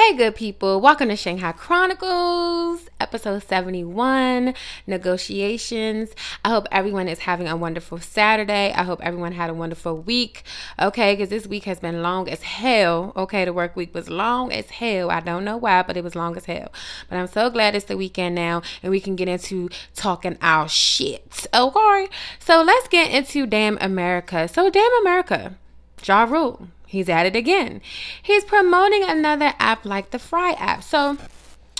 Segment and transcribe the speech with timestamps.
[0.00, 0.80] Hey, good people.
[0.80, 4.54] Welcome to Shanghai Chronicles, episode 71
[4.86, 6.12] Negotiations.
[6.42, 8.72] I hope everyone is having a wonderful Saturday.
[8.72, 10.42] I hope everyone had a wonderful week.
[10.80, 13.12] Okay, because this week has been long as hell.
[13.14, 15.10] Okay, the work week was long as hell.
[15.10, 16.72] I don't know why, but it was long as hell.
[17.10, 20.66] But I'm so glad it's the weekend now and we can get into talking our
[20.66, 21.46] shit.
[21.52, 24.48] Okay, so let's get into Damn America.
[24.48, 25.56] So, Damn America,
[26.02, 26.68] Ja Rule.
[26.90, 27.80] He's at it again.
[28.20, 30.82] He's promoting another app like the Fyre app.
[30.82, 31.18] So,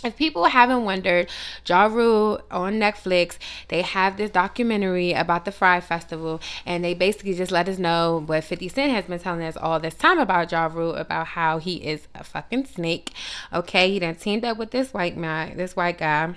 [0.05, 1.29] if people haven't wondered,
[1.67, 7.35] Ja Rule on Netflix, they have this documentary about the Fyre Festival, and they basically
[7.35, 10.53] just let us know what 50 Cent has been telling us all this time about
[10.53, 13.11] Ja Rule, about how he is a fucking snake.
[13.53, 16.37] Okay, he done teamed up with this white man, this white guy,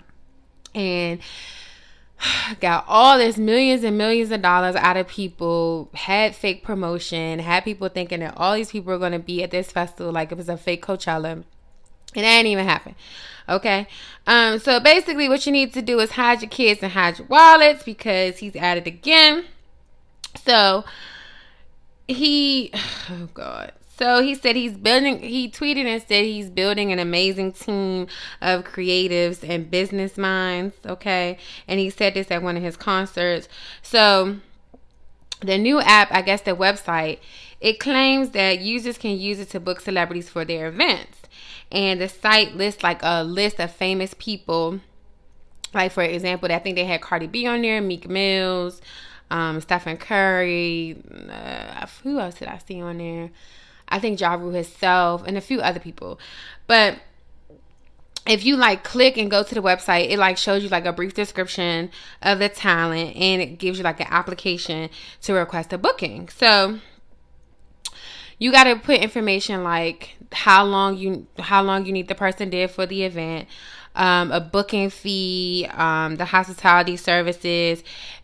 [0.74, 1.20] and
[2.60, 7.64] got all this millions and millions of dollars out of people, had fake promotion, had
[7.64, 10.38] people thinking that all these people are going to be at this festival like it
[10.38, 11.44] was a fake Coachella.
[12.16, 12.96] And that didn't even happen.
[13.50, 13.88] Okay.
[14.28, 17.28] Um, so basically what you need to do is hide your kids and hide your
[17.28, 19.46] wallets because he's at it again.
[20.46, 20.86] So
[22.08, 22.72] he
[23.10, 23.74] oh god.
[23.96, 28.08] So he said he's building, he tweeted and said he's building an amazing team
[28.42, 30.76] of creatives and business minds.
[30.86, 31.38] Okay.
[31.68, 33.48] And he said this at one of his concerts.
[33.84, 34.38] So
[35.42, 37.20] the new app, I guess the website,
[37.62, 41.20] it claims that users can use it to book celebrities for their events.
[41.72, 44.80] And the site lists like a list of famous people.
[45.74, 48.82] Like, for example, I think they had Cardi B on there, Meek Mills,
[49.30, 50.98] um, Stephen Curry.
[51.30, 53.30] Uh, who else did I see on there?
[53.94, 56.20] I think Ja Rule himself and a few other people.
[56.66, 56.98] But
[58.26, 60.92] if you like click and go to the website, it like shows you like a
[60.92, 61.92] brief description
[62.24, 64.90] of the talent and it gives you like an application
[65.22, 66.28] to request a booking.
[66.30, 66.80] So
[68.40, 72.50] you got to put information like how long you how long you need the person
[72.50, 73.48] there for the event,
[73.96, 77.84] um, a booking fee, um, the hospitality services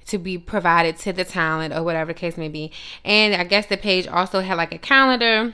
[0.10, 2.72] to be provided to the talent or whatever the case may be.
[3.04, 5.54] And I guess the page also had like a calendar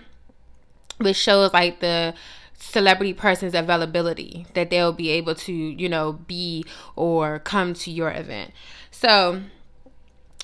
[0.98, 2.14] which shows like the
[2.58, 8.12] celebrity person's availability that they'll be able to, you know, be or come to your
[8.12, 8.52] event.
[8.92, 9.42] So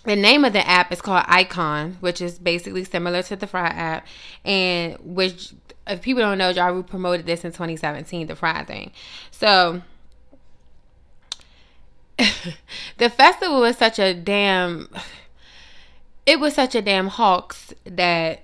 [0.03, 3.65] the name of the app is called Icon, which is basically similar to the Fyre
[3.67, 4.07] app,
[4.43, 5.53] and which
[5.87, 8.91] if people don't know, Ja Rule promoted this in 2017, the Fyre thing.
[9.31, 9.81] So
[12.97, 14.89] the festival was such a damn
[16.25, 18.43] it was such a damn hawks that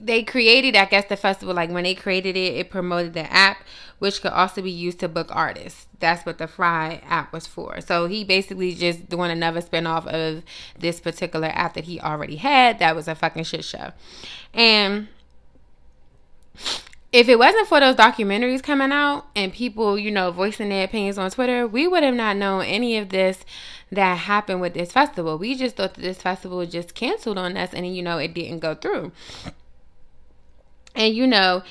[0.00, 1.54] they created i guess the festival.
[1.54, 3.58] Like when they created it it promoted the app
[3.98, 5.86] which could also be used to book artists.
[5.98, 7.80] That's what the Fyre app was for.
[7.80, 10.42] So he basically just doing another spin-off of
[10.78, 13.92] this particular app that he already had that was a fucking shit show.
[14.52, 15.08] And
[17.16, 21.16] if it wasn't for those documentaries coming out and people, you know, voicing their opinions
[21.16, 23.42] on Twitter, we would have not known any of this
[23.90, 25.38] that happened with this festival.
[25.38, 28.58] We just thought that this festival just canceled on us and, you know, it didn't
[28.58, 29.12] go through.
[30.94, 31.62] And, you know,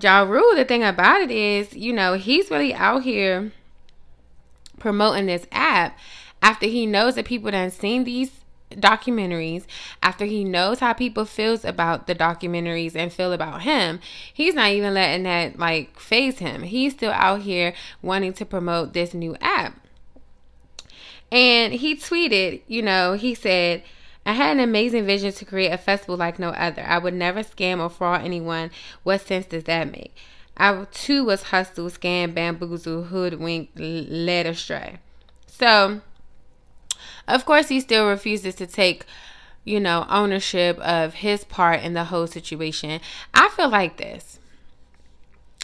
[0.00, 3.52] Ja Rule, the thing about it is, you know, he's really out here
[4.78, 5.98] promoting this app
[6.40, 8.30] after he knows that people done seen these
[8.76, 9.64] documentaries
[10.02, 14.00] after he knows how people feels about the documentaries and feel about him
[14.32, 18.92] he's not even letting that like phase him he's still out here wanting to promote
[18.92, 19.80] this new app
[21.32, 23.82] And he tweeted, you know, he said,
[24.26, 26.82] I had an amazing vision to create a festival like no other.
[26.86, 28.70] I would never scam or fraud anyone.
[29.02, 30.16] What sense does that make?
[30.56, 34.98] I too was hustled, scammed, bamboozled, hoodwinked, led astray.
[35.46, 36.00] So,
[37.26, 39.04] of course, he still refuses to take,
[39.64, 43.00] you know, ownership of his part in the whole situation.
[43.32, 44.38] I feel like this.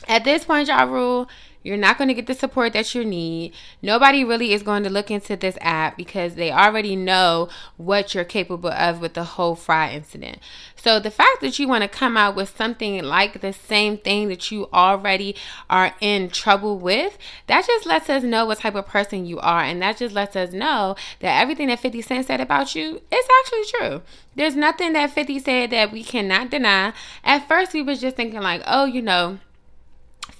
[0.08, 1.28] At this point, Ja Rule,
[1.62, 3.52] you're not going to get the support that you need.
[3.82, 8.24] Nobody really is going to look into this app because they already know what you're
[8.24, 10.38] capable of with the whole Fyre incident.
[10.74, 14.28] So the fact that you want to come out with something like the same thing
[14.28, 15.36] that you already
[15.68, 19.62] are in trouble with, that just lets us know what type of person you are.
[19.62, 23.26] And that just lets us know that everything that 50 Cent said about you is
[23.40, 24.02] actually true.
[24.34, 26.94] There's nothing that 50 said that we cannot deny.
[27.22, 29.38] At first, we was just thinking like, oh, you know,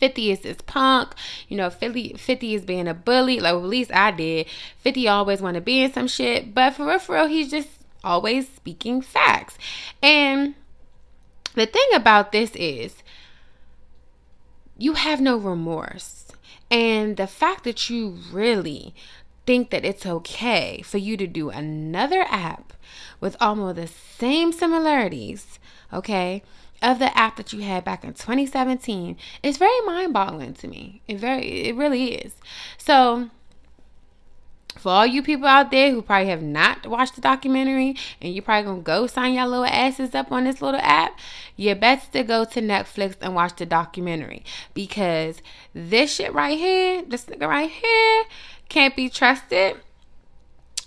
[0.01, 1.15] 50 is this punk.
[1.49, 3.39] You know, 50, 50 is being a bully.
[3.39, 4.47] Like, at least I did.
[4.79, 6.55] 50 always want to be in some shit.
[6.55, 7.69] But for real, for real, he's just
[8.03, 9.59] always speaking facts.
[10.03, 10.55] And
[11.55, 12.97] the thing about this is,
[14.79, 16.33] you have no remorse.
[16.71, 18.95] And the fact that you really
[19.47, 22.73] think that it's okay for you to do another app
[23.21, 25.59] with almost the same similarities,
[25.93, 26.43] okay?
[26.83, 31.03] Of the app that you had back in 2017 is very mind-boggling to me.
[31.07, 32.35] It very it really is.
[32.79, 33.31] So
[34.77, 38.43] for all you people out there who probably have not watched the documentary and you're
[38.43, 41.19] probably gonna go sign your little asses up on this little app,
[41.57, 45.43] you best to go to Netflix and watch the documentary because
[45.75, 48.25] this shit right here, this nigga right here,
[48.69, 49.77] can't be trusted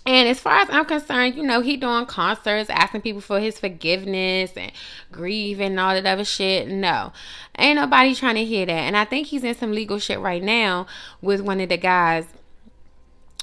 [0.06, 3.58] and as far as I'm concerned, you know, he doing concerts, asking people for his
[3.58, 4.72] forgiveness and
[5.12, 6.68] grieving and all that other shit.
[6.68, 7.14] No.
[7.58, 8.72] Ain't nobody trying to hear that.
[8.72, 10.88] And I think he's in some legal shit right now
[11.22, 12.26] with one of the guys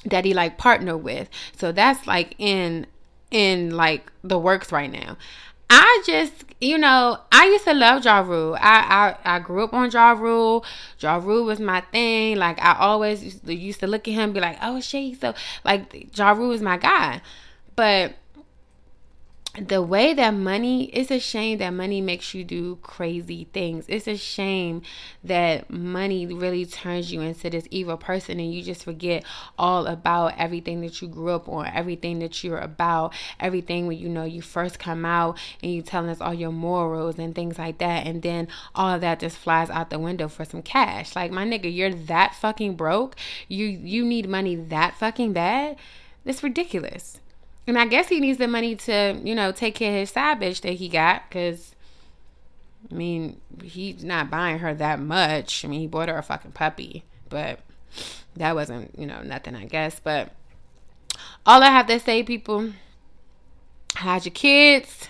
[0.05, 1.29] that he like partner with.
[1.57, 2.85] So that's like in
[3.31, 5.17] in like the works right now.
[5.73, 8.55] I just, you know, I used to love Ja Rule.
[8.59, 10.65] I, I, I grew up on Ja Rule.
[10.99, 12.35] Ja Rule was my thing.
[12.35, 15.21] Like, I always used to, look at him be like, oh, shit.
[15.21, 15.33] So,
[15.63, 17.21] like, Ja Rule was my guy.
[17.77, 18.15] But
[19.59, 23.83] the way that money it's a shame that money makes you do crazy things.
[23.89, 24.81] It's a shame
[25.25, 29.25] that money really turns you into this evil person and you just forget
[29.57, 34.07] all about everything that you grew up on everything that you're about everything when you
[34.07, 37.77] know you first come out and you telling us all your morals and things like
[37.79, 38.07] that.
[38.07, 41.13] And then all of that just flies out the window for some cash.
[41.13, 43.17] Like my nigga you're that fucking broke.
[43.49, 45.75] You you need money that fucking bad?
[46.23, 47.19] It's ridiculous
[47.67, 50.39] and I guess he needs the money to, you know, take care of his side
[50.39, 51.29] bitch that he got.
[51.29, 51.75] Because,
[52.91, 55.63] I mean, he's not buying her that much.
[55.63, 57.03] I mean, he bought her a fucking puppy.
[57.29, 57.59] But
[58.35, 59.99] that wasn't, you know, nothing, I guess.
[59.99, 60.31] But
[61.45, 62.73] all I have to say, people,
[63.95, 65.07] hide your kids,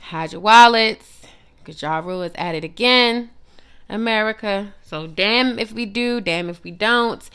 [0.00, 1.22] hide your wallets.
[1.58, 3.30] Because Ja Rule is at it again,
[3.90, 4.72] America.
[4.82, 7.28] So damn if we do, damn if we don't.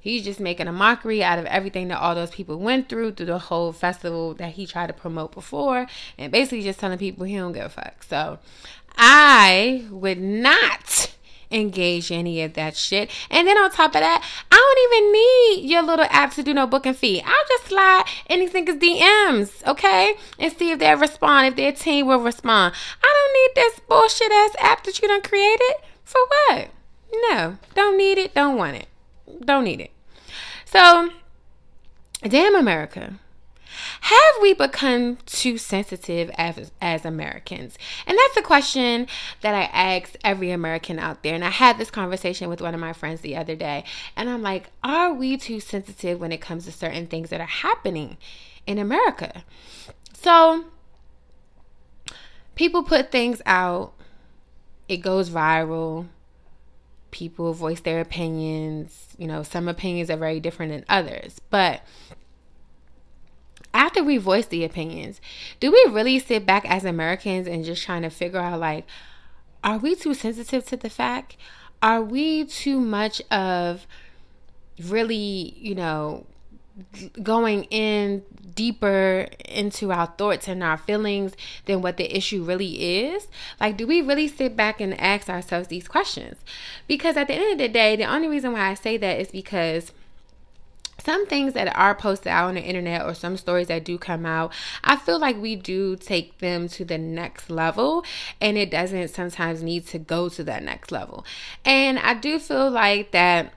[0.00, 3.26] He's just making a mockery out of everything that all those people went through through
[3.26, 5.86] the whole festival that he tried to promote before,
[6.16, 8.02] and basically just telling people he don't give a fuck.
[8.02, 8.38] So
[8.96, 11.14] I would not
[11.50, 13.10] engage any of that shit.
[13.30, 16.54] And then on top of that, I don't even need your little app to do
[16.54, 17.22] no booking fee.
[17.24, 20.14] I'll just slide anything niggas DMs, okay?
[20.38, 22.74] And see if they respond, if their team will respond.
[23.02, 25.74] I don't need this bullshit ass app that you done created.
[26.04, 26.68] For what?
[27.12, 28.89] No, don't need it, don't want it
[29.44, 29.90] don't need it.
[30.64, 31.10] So,
[32.22, 33.14] damn America.
[34.02, 37.76] Have we become too sensitive as, as Americans?
[38.06, 39.06] And that's a question
[39.42, 41.34] that I ask every American out there.
[41.34, 43.84] And I had this conversation with one of my friends the other day.
[44.16, 47.44] And I'm like, are we too sensitive when it comes to certain things that are
[47.44, 48.16] happening
[48.66, 49.44] in America?
[50.12, 50.64] So,
[52.54, 53.92] people put things out,
[54.88, 56.06] it goes viral
[57.10, 59.08] people voice their opinions.
[59.18, 61.40] You know, some opinions are very different than others.
[61.50, 61.82] But
[63.72, 65.20] after we voice the opinions,
[65.60, 68.86] do we really sit back as Americans and just trying to figure out like,
[69.62, 71.36] are we too sensitive to the fact?
[71.82, 73.86] Are we too much of
[74.82, 76.26] really, you know,
[77.22, 78.22] going in
[78.54, 81.34] deeper into our thoughts and our feelings
[81.66, 83.28] than what the issue really is?
[83.60, 86.38] Like, do we really sit back and ask ourselves these questions?
[86.86, 89.28] Because at the end of the day, the only reason why I say that is
[89.28, 89.92] because
[91.00, 94.26] some things that are posted out on the internet or some stories that do come
[94.26, 94.52] out,
[94.84, 98.04] I feel like we do take them to the next level
[98.40, 101.24] and it doesn't sometimes need to go to that next level.
[101.64, 103.52] And I do feel like that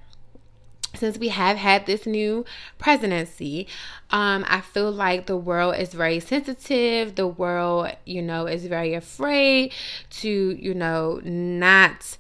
[0.95, 2.45] since we have had this new
[2.77, 3.67] presidency,
[4.12, 7.15] um, I feel like the world is very sensitive.
[7.15, 9.73] The world, you know, is very afraid
[10.21, 12.17] to, you know, not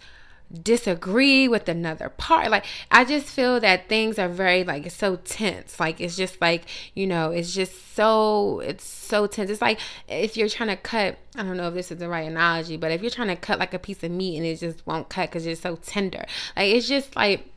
[0.61, 2.51] disagree with another part.
[2.51, 5.79] Like i just feel that things are very like it's so tense.
[5.79, 9.49] Like it's just like you know it's just so it's so tense.
[9.49, 12.27] It's like if you're trying to cut i don't know if this is the right
[12.29, 14.85] analogy but if you're trying to cut like a piece of meat and it just
[14.85, 16.23] won't cut because it's so tender.
[16.55, 17.52] Like it's just like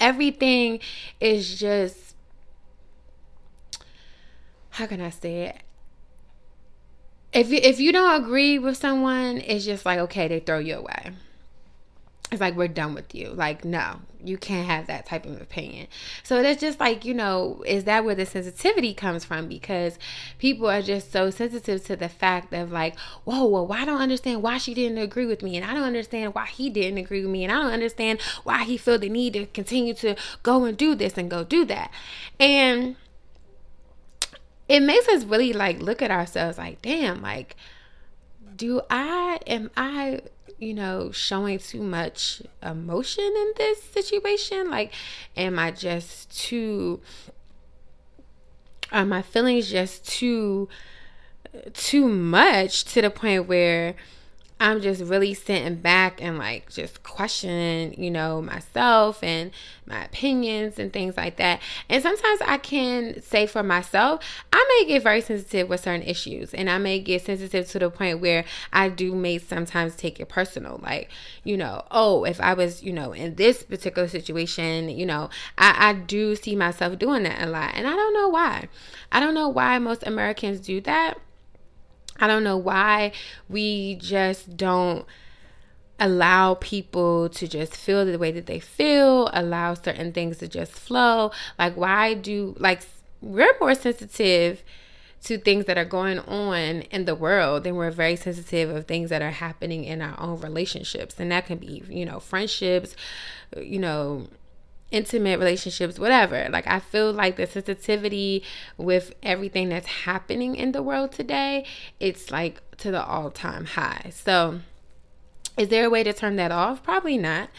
[0.00, 0.80] everything
[1.20, 2.14] is just
[4.70, 5.56] how can i say it?
[7.32, 10.76] If you, if you don't agree with someone it's just like okay they throw you
[10.76, 11.12] away
[12.32, 13.28] it's like we're done with you.
[13.30, 15.86] Like no you can't have that type of opinion.
[16.22, 19.48] So that's just like you know is that where the sensitivity comes from?
[19.48, 19.98] Because
[20.38, 24.42] people are just so sensitive to the fact of like whoa well why don't understand
[24.42, 27.30] why she didn't agree with me and I don't understand why he didn't agree with
[27.30, 30.76] me and I don't understand why he felt the need to continue to go and
[30.76, 31.90] do this and go do that.
[32.40, 32.96] And
[34.68, 37.54] it makes us really like look at ourselves like damn like
[38.56, 40.20] do I am I
[40.58, 44.70] you know, showing too much emotion in this situation?
[44.70, 44.92] Like,
[45.36, 47.00] am I just too,
[48.92, 50.68] are my feelings just too,
[51.72, 53.94] too much to the point where
[54.64, 59.50] I'm just really sitting back and like just questioning, you know, myself and
[59.84, 61.60] my opinions and things like that.
[61.90, 66.54] And sometimes I can say for myself, I may get very sensitive with certain issues
[66.54, 70.30] and I may get sensitive to the point where I do may sometimes take it
[70.30, 70.80] personal.
[70.82, 71.10] Like,
[71.42, 75.28] you know, oh, if I was, you know, in this particular situation, you know,
[75.58, 77.72] I, I do see myself doing that a lot.
[77.74, 78.68] And I don't know why.
[79.12, 81.18] I don't know why most Americans do that
[82.18, 83.12] I don't know why
[83.48, 85.06] we just don't
[86.00, 90.72] allow people to just feel the way that they feel, allow certain things to just
[90.72, 91.30] flow.
[91.58, 92.82] Like, why do, like,
[93.20, 94.62] we're more sensitive
[95.24, 99.08] to things that are going on in the world then we're very sensitive of things
[99.08, 102.94] that are happening in our own relationships and that can be you know friendships
[103.56, 104.28] you know
[104.94, 106.48] intimate relationships, whatever.
[106.50, 108.44] Like, I feel like the sensitivity
[108.76, 111.66] with everything that's happening in the world today,
[111.98, 114.10] it's like to the all time high.
[114.14, 114.60] So,
[115.56, 116.82] is there a way to turn that off?
[116.82, 117.50] Probably not.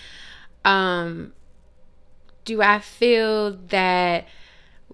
[0.64, 1.34] Um,
[2.46, 4.28] do I feel that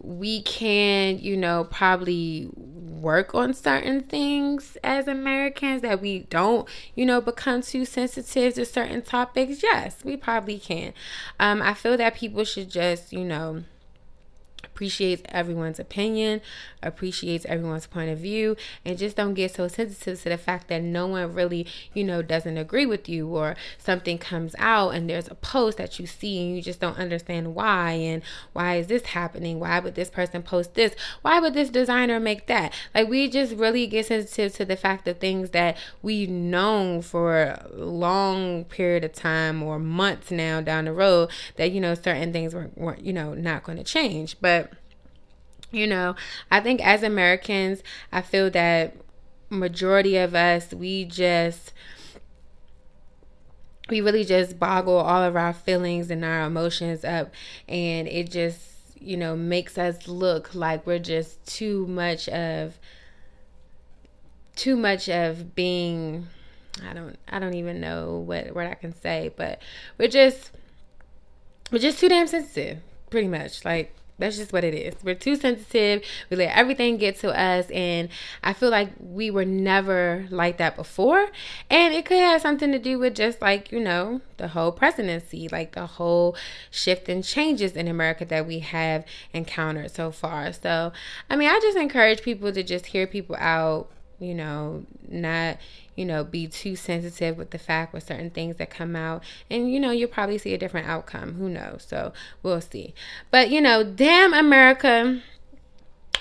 [0.03, 7.05] we can, you know, probably work on certain things as Americans that we don't, you
[7.05, 9.63] know, become too sensitive to certain topics?
[9.63, 10.93] Yes, we probably can.
[11.39, 13.63] Um, I feel that people should just, you know,
[14.82, 16.42] appreciates everyone's opinion,
[16.82, 20.82] appreciates everyone's point of view, and just don't get so sensitive to the fact that
[20.82, 25.28] no one really, you know, doesn't agree with you or something comes out and there's
[25.28, 28.24] a post that you see and you just don't understand why and
[28.54, 29.60] why is this happening?
[29.60, 30.96] Why would this person post this?
[31.22, 32.74] Why would this designer make that?
[32.96, 37.44] Like we just really get sensitive to the fact of things that we've known for
[37.44, 42.34] a long period of time or months now down the road that you know certain
[42.34, 44.38] things weren't, weren't you know not going to change.
[44.42, 44.71] But
[45.72, 46.16] you know,
[46.50, 48.96] I think as Americans, I feel that
[49.50, 51.74] majority of us, we just
[53.90, 57.30] we really just boggle all of our feelings and our emotions up
[57.68, 58.62] and it just
[58.98, 62.80] you know makes us look like we're just too much of
[64.56, 66.25] too much of being
[66.88, 69.62] I don't I don't even know what what I can say but
[69.98, 70.51] we're just
[71.72, 72.80] we're just too damn sensitive
[73.12, 73.63] pretty much.
[73.63, 74.96] Like that's just what it is.
[75.04, 76.04] We're too sensitive.
[76.30, 77.70] We let everything get to us.
[77.72, 78.10] And
[78.44, 81.30] I feel like we were never like that before.
[81.70, 85.48] And it could have something to do with just like, you know, the whole presidency,
[85.50, 86.36] like the whole
[86.70, 90.54] shift and changes in America that we have encountered so far.
[90.54, 90.92] So,
[91.30, 93.90] I mean, I just encourage people to just hear people out,
[94.22, 95.58] you know, not
[95.96, 99.24] you know, be too sensitive with the fact with certain things that come out.
[99.50, 101.36] And, you know, you'll probably see a different outcome.
[101.36, 101.86] Who knows?
[101.88, 102.94] So we'll see.
[103.30, 105.22] But, you know, damn America.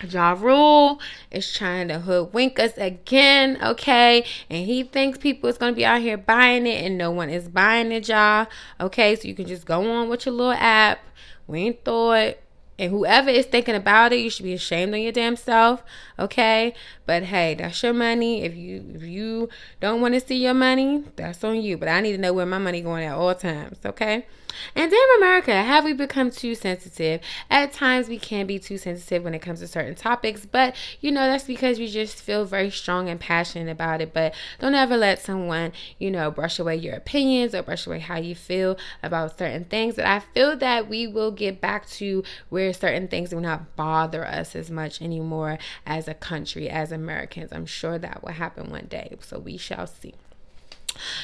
[0.08, 0.98] Ja Rule
[1.30, 4.24] is trying to hoodwink us again, okay?
[4.48, 7.48] And he thinks people is gonna be out here buying it, and no one is
[7.48, 8.46] buying it, y'all.
[8.80, 11.00] Okay, so you can just go on with your little app.
[11.46, 12.36] We ain't thought
[12.80, 15.84] and whoever is thinking about it, you should be ashamed of your damn self,
[16.18, 16.72] okay?
[17.04, 18.42] But hey, that's your money.
[18.42, 21.76] If you if you don't want to see your money, that's on you.
[21.76, 24.26] But I need to know where my money going at all times, okay?
[24.74, 27.20] And damn America, have we become too sensitive?
[27.50, 31.10] At times we can be too sensitive when it comes to certain topics, but you
[31.10, 34.12] know, that's because we just feel very strong and passionate about it.
[34.12, 38.18] But don't ever let someone, you know, brush away your opinions or brush away how
[38.18, 39.96] you feel about certain things.
[39.96, 44.26] But I feel that we will get back to where certain things will not bother
[44.26, 47.52] us as much anymore as a country, as Americans.
[47.52, 49.16] I'm sure that will happen one day.
[49.20, 50.14] So we shall see.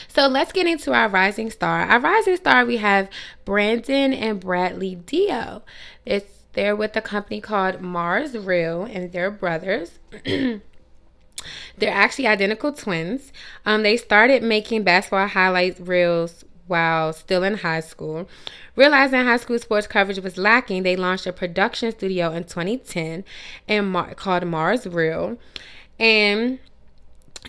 [0.09, 1.83] So let's get into our rising star.
[1.83, 3.09] Our rising star, we have
[3.45, 5.63] Brandon and Bradley Dio.
[6.05, 9.99] It's they're with a company called Mars Reel, and they're brothers.
[10.25, 10.63] they're
[11.85, 13.31] actually identical twins.
[13.67, 18.27] Um, they started making basketball highlights reels while still in high school.
[18.75, 23.25] Realizing high school sports coverage was lacking, they launched a production studio in 2010
[23.69, 25.39] and Mar- called Mars Reel.
[25.99, 26.59] And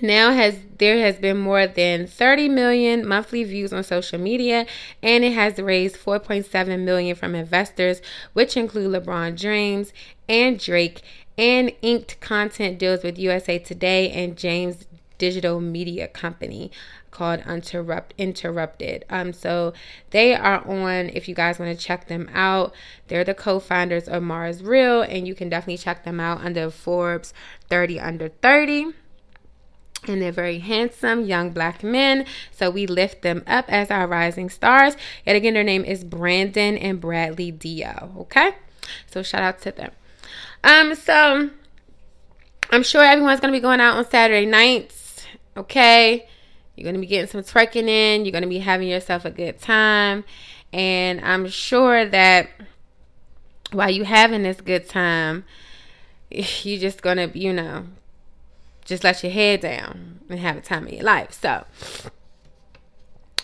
[0.02, 4.66] now has there has been more than 30 million monthly views on social media
[5.02, 8.02] and it has raised 4.7 million from investors
[8.34, 9.94] which include LeBron James
[10.30, 11.02] and Drake
[11.38, 14.86] and inked content deals with USA Today and James
[15.18, 16.72] Digital Media Company
[17.10, 19.06] called Interrupt Interrupted.
[19.10, 19.74] Um so
[20.12, 22.74] they are on if you guys want to check them out.
[23.08, 27.34] They're the co-founders of Mars Reel and you can definitely check them out under Forbes
[27.70, 28.94] 30 under 30
[30.06, 32.26] and they're very handsome young black men.
[32.52, 34.96] So we lift them up as our rising stars.
[35.26, 38.14] Yet again, their name is Brandon and Bradley Dio.
[38.20, 38.52] Okay,
[39.08, 39.92] so shout out to them.
[40.64, 41.50] Um, so
[42.72, 45.26] I'm sure everyone's gonna be going out on Saturday nights.
[45.56, 46.28] Okay,
[46.76, 48.26] you're gonna be getting some twerking in.
[48.26, 50.24] You're gonna be having yourself a good time,
[50.74, 52.50] and I'm sure that
[53.72, 55.44] while you having this good time,
[56.30, 57.86] you're just gonna, you know,
[58.88, 61.34] just let your head down and have a time of your life.
[61.34, 61.66] So,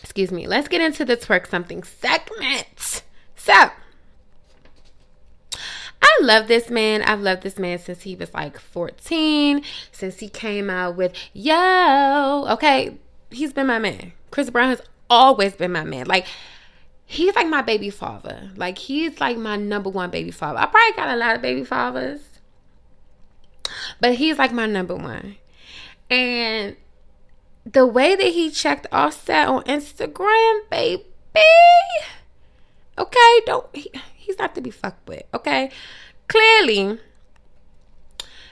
[0.02, 3.04] excuse me, let's get into the twerk something segment.
[3.36, 3.54] So,
[6.02, 7.02] I love this man.
[7.04, 12.48] I've loved this man since he was like 14, since he came out with Yo.
[12.52, 12.98] Okay,
[13.30, 14.14] he's been my man.
[14.32, 16.06] Chris Brown has always been my man.
[16.08, 16.26] Like,
[17.06, 18.50] he's like my baby father.
[18.56, 20.60] Like, he's like my number one baby father.
[20.60, 22.22] I probably got a lot of baby fathers.
[24.00, 25.38] But he's like my number one.
[26.10, 26.76] And
[27.65, 31.04] the way that he checked Offset on Instagram, baby.
[32.98, 35.24] Okay, don't he, he's not to be fucked with.
[35.34, 35.72] Okay,
[36.28, 37.00] clearly,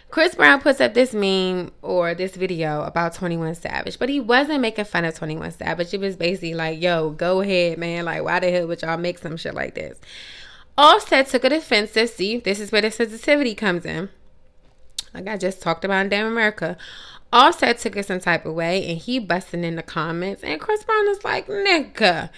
[0.10, 4.62] Chris Brown puts up this meme or this video about 21 Savage, but he wasn't
[4.62, 5.94] making fun of 21 Savage.
[5.94, 8.06] It was basically like, yo, go ahead, man.
[8.06, 10.00] Like, why the hell would y'all make some shit like this?
[10.78, 12.10] Offset took it offensive.
[12.10, 14.10] See, this is where the sensitivity comes in
[15.14, 16.78] like I just talked about in Damn America.
[17.34, 20.44] Offset took it some type of way and he busting in the comments.
[20.44, 22.30] And Chris Brown is like, nigga,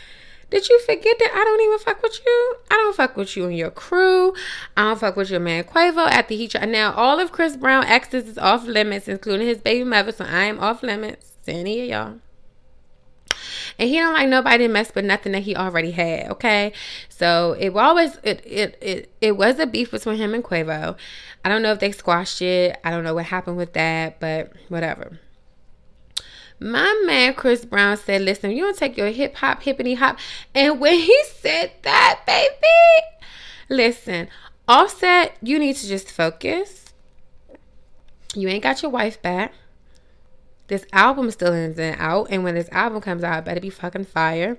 [0.50, 2.56] did you forget that I don't even fuck with you?
[2.70, 4.36] I don't fuck with you and your crew.
[4.78, 6.70] I don't fuck with your man Quavo after he tried.
[6.70, 10.44] Now, all of Chris Brown exes is off limits, including his baby mother, so I
[10.44, 11.32] am off limits.
[11.48, 12.20] Any of y'all.
[13.80, 16.32] And he don't like nobody mess with nothing that he already had.
[16.32, 16.74] Okay.
[17.10, 20.96] So it always it it it, it was a beef between him and Quavo.
[21.44, 22.80] I don't know if they squashed it.
[22.84, 25.20] I don't know what happened with that, but whatever.
[26.60, 30.18] My man Chris Brown said, listen, you don't take your hip hop, hippity hop.
[30.56, 33.08] And when he said that, baby,
[33.70, 34.30] listen,
[34.68, 36.94] Offset, you need to just focus.
[38.34, 39.54] You ain't got your wife back.
[40.68, 42.28] This album still isn't out.
[42.30, 44.58] And when this album comes out, better be fucking fire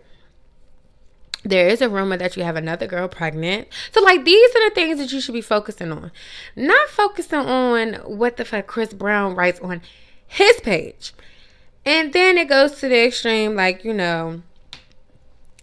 [1.44, 3.68] there is a rumor that you have another girl pregnant.
[3.92, 6.10] So, like, these are the things that you should be focusing on.
[6.56, 9.82] Not focusing on what the fuck Chris Brown writes on
[10.26, 11.12] his page.
[11.84, 14.42] And then it goes to the extreme, like, you know,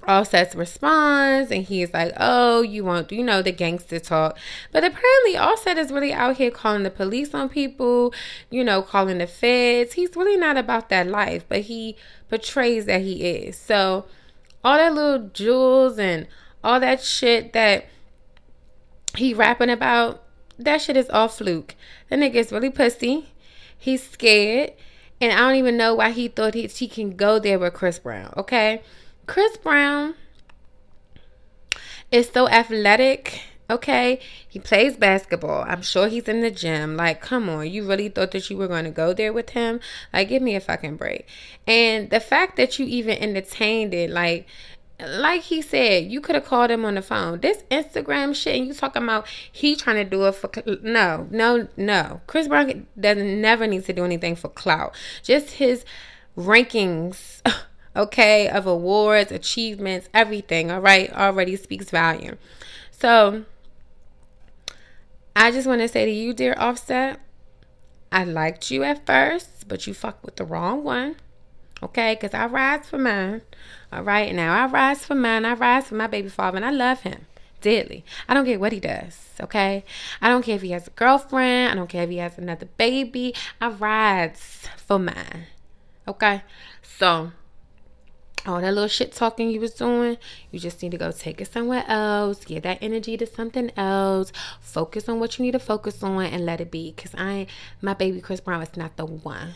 [0.07, 4.37] Offset's responds and he's like, Oh, you want, you know, the gangster talk.
[4.71, 8.13] But apparently, Offset is really out here calling the police on people,
[8.49, 9.93] you know, calling the feds.
[9.93, 11.95] He's really not about that life, but he
[12.29, 13.57] portrays that he is.
[13.57, 14.05] So,
[14.63, 16.27] all that little jewels and
[16.63, 17.85] all that shit that
[19.15, 20.23] he rapping about,
[20.57, 21.75] that shit is all fluke.
[22.09, 23.31] That nigga's really pussy.
[23.77, 24.73] He's scared.
[25.19, 27.99] And I don't even know why he thought he, he can go there with Chris
[27.99, 28.33] Brown.
[28.37, 28.81] Okay.
[29.25, 30.15] Chris Brown
[32.11, 35.63] is so athletic Okay, he plays basketball.
[35.65, 36.97] I'm sure he's in the gym.
[36.97, 39.79] Like, come on, you really thought that you were going to go there with him?
[40.11, 41.25] Like, give me a fucking break.
[41.65, 44.45] And the fact that you even entertained it, like,
[44.99, 47.39] like he said, you could have called him on the phone.
[47.39, 50.51] This Instagram shit, and you talking about he trying to do it for
[50.83, 52.19] no, no, no.
[52.27, 54.93] Chris Brown doesn't never need to do anything for clout.
[55.23, 55.85] Just his
[56.37, 57.41] rankings
[57.95, 62.37] okay, of awards, achievements, everything, all right, already speaks value.
[62.91, 63.45] So
[65.35, 67.19] I just want to say to you, dear Offset,
[68.11, 71.15] I liked you at first, but you fucked with the wrong one.
[71.83, 73.41] Okay, because I rise for mine.
[73.91, 75.45] All right, now I rise for mine.
[75.45, 77.25] I rise for my baby father, and I love him
[77.61, 78.03] deadly.
[78.27, 79.83] I don't care what he does, okay?
[80.21, 81.71] I don't care if he has a girlfriend.
[81.71, 83.33] I don't care if he has another baby.
[83.59, 85.47] I rides for mine,
[86.07, 86.43] okay?
[86.83, 87.31] So,
[88.45, 90.17] all that little shit talking you was doing,
[90.51, 92.43] you just need to go take it somewhere else.
[92.43, 94.31] Give that energy to something else.
[94.59, 96.93] Focus on what you need to focus on and let it be.
[96.93, 97.47] Cause I
[97.81, 99.53] my baby Chris Brown is not the one.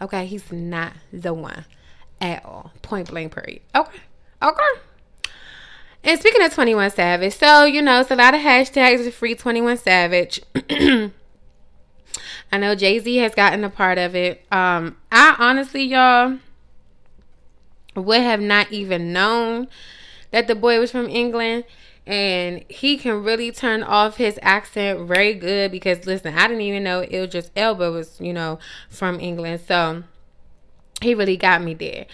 [0.00, 1.64] Okay, he's not the one
[2.20, 2.72] at all.
[2.82, 3.62] Point blank period.
[3.74, 4.00] Okay.
[4.42, 4.80] Okay.
[6.04, 9.34] And speaking of 21 Savage, so you know, it's a lot of hashtags for free
[9.34, 10.40] 21 Savage.
[12.50, 14.44] I know Jay Z has gotten a part of it.
[14.50, 16.38] Um, I honestly, y'all,
[18.04, 19.68] would have not even known
[20.30, 21.64] that the boy was from England.
[22.06, 26.82] And he can really turn off his accent very good because listen, I didn't even
[26.82, 28.58] know Idris Elba was, you know,
[28.88, 29.60] from England.
[29.68, 30.04] So
[31.02, 32.06] he really got me there.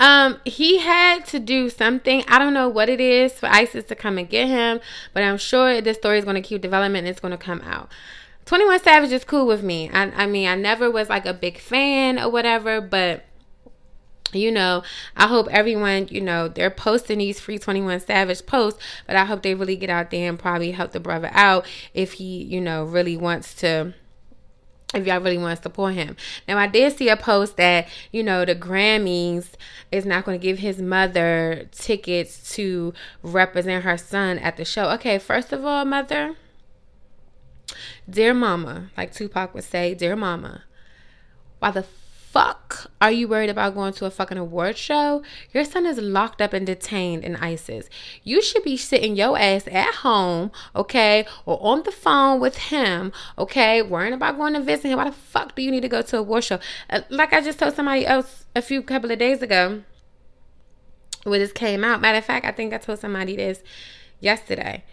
[0.00, 2.22] Um, he had to do something.
[2.28, 4.80] I don't know what it is for ICE to come and get him,
[5.12, 7.62] but I'm sure this story is going to keep developing and it's going to come
[7.62, 7.88] out.
[8.44, 9.90] 21 Savage is cool with me.
[9.90, 13.24] I, I mean, I never was like a big fan or whatever, but
[14.32, 14.82] you know,
[15.16, 19.42] I hope everyone, you know, they're posting these free 21 Savage posts, but I hope
[19.42, 22.84] they really get out there and probably help the brother out if he, you know,
[22.84, 23.94] really wants to
[24.94, 26.16] if y'all really want to support him.
[26.46, 29.50] Now, I did see a post that, you know, the Grammys
[29.92, 34.88] is not going to give his mother tickets to represent her son at the show.
[34.92, 36.36] Okay, first of all, mother,
[38.08, 40.64] dear mama, like Tupac would say, dear mama,
[41.58, 41.84] why the
[42.30, 42.68] fuck
[43.00, 45.22] are you worried about going to a fucking award show?
[45.52, 47.88] Your son is locked up and detained in ICE.
[48.22, 53.12] You should be sitting your ass at home, okay, or on the phone with him,
[53.38, 54.98] okay, worrying about going to visit him.
[54.98, 56.58] Why the fuck do you need to go to a award show?
[56.90, 59.82] Uh, like I just told somebody else a few couple of days ago
[61.24, 62.00] when this came out.
[62.00, 63.62] Matter of fact, I think I told somebody this
[64.20, 64.84] yesterday.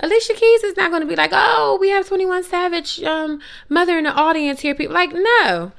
[0.00, 3.96] Alicia Keys is not going to be like, oh, we have 21 Savage um, mother
[3.96, 4.74] in the audience here.
[4.74, 5.72] People like, no.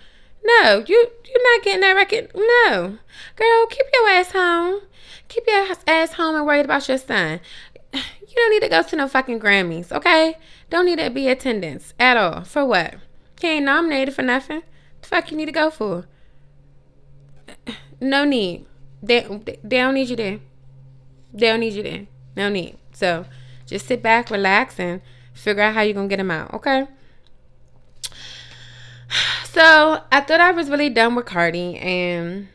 [0.46, 2.32] No, you you're not getting that record.
[2.36, 2.98] No,
[3.36, 4.82] girl, keep your ass home.
[5.28, 7.40] Keep your ass home and worried about your son.
[7.94, 10.38] You don't need to go to no fucking Grammys, okay?
[10.70, 12.44] Don't need to be attendance at all.
[12.44, 12.96] For what?
[13.40, 14.62] He ain't nominated for nothing.
[15.02, 16.06] The fuck you need to go for?
[18.02, 18.66] No need.
[19.02, 19.22] They
[19.64, 20.40] they don't need you there.
[21.34, 22.08] They don't need you there.
[22.36, 22.78] No need.
[22.92, 23.26] So
[23.66, 25.02] just sit back, relax, and
[25.34, 26.88] figure out how you're gonna get them out, okay?
[29.46, 32.50] So I thought I was really done with Cardi, and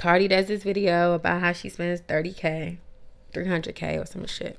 [0.00, 2.78] Cardi does this video about how she spends 30k,
[3.32, 4.58] 300k, or some shit.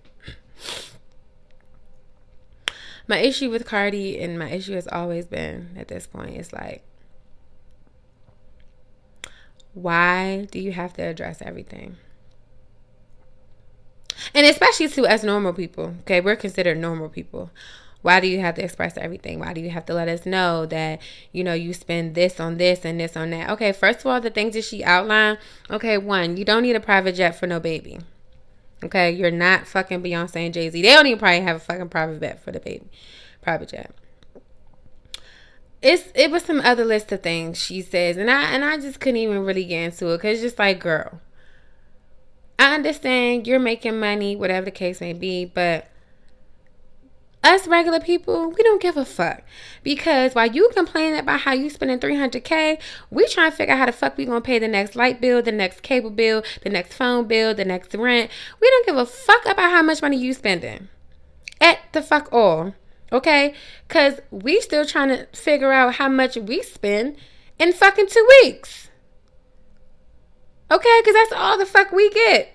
[3.07, 6.83] My issue with Cardi, and my issue has always been at this point, is like,
[9.73, 11.97] why do you have to address everything?
[14.33, 16.21] And especially to us normal people, okay?
[16.21, 17.51] We're considered normal people
[18.05, 19.39] why do you have to express everything?
[19.39, 22.57] Why do you have to let us know that, you know, you spend this on
[22.57, 23.49] this and this on that?
[23.49, 25.39] Okay, first of all, the things that she outlined,
[25.71, 27.97] okay, one, you don't need a private jet for no baby.
[28.83, 30.79] Okay, you're not fucking Beyonce and Jay Z.
[30.79, 32.85] They don't even probably have a fucking private jet for the baby,
[33.41, 33.91] private jet.
[35.81, 38.99] It's it was some other list of things she says, and I and I just
[38.99, 41.21] couldn't even really get into it because just like girl,
[42.59, 45.87] I understand you're making money, whatever the case may be, but
[47.45, 49.43] us regular people, we don't give a fuck.
[49.83, 52.81] Because while you complaining about how you spending 300K,
[53.11, 55.41] we trying to figure out how the fuck we gonna pay the next light bill,
[55.41, 58.31] the next cable bill, the next phone bill, the next rent.
[58.59, 60.89] We don't give a fuck about how much money you spending.
[61.61, 62.73] At the fuck all.
[63.11, 63.53] Okay?
[63.87, 67.15] Cause we still trying to figure out how much we spend
[67.59, 68.89] in fucking two weeks.
[70.71, 71.01] Okay?
[71.05, 72.53] Cause that's all the fuck we get.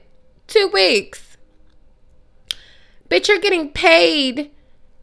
[0.48, 1.36] Two weeks.
[3.08, 4.50] Bitch, you're getting paid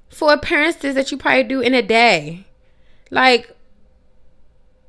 [0.09, 2.45] for appearances that you probably do in a day.
[3.09, 3.55] Like,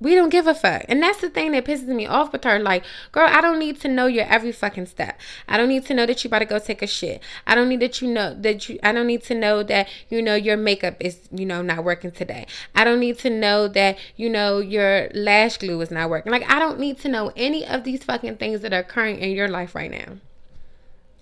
[0.00, 0.84] we don't give a fuck.
[0.88, 2.58] And that's the thing that pisses me off with her.
[2.58, 5.18] Like, girl, I don't need to know your every fucking step.
[5.48, 7.20] I don't need to know that you about to go take a shit.
[7.46, 10.22] I don't need that you know that you I don't need to know that, you
[10.22, 12.46] know, your makeup is, you know, not working today.
[12.74, 16.30] I don't need to know that, you know, your lash glue is not working.
[16.30, 19.30] Like, I don't need to know any of these fucking things that are occurring in
[19.30, 20.18] your life right now.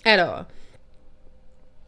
[0.05, 0.47] At all.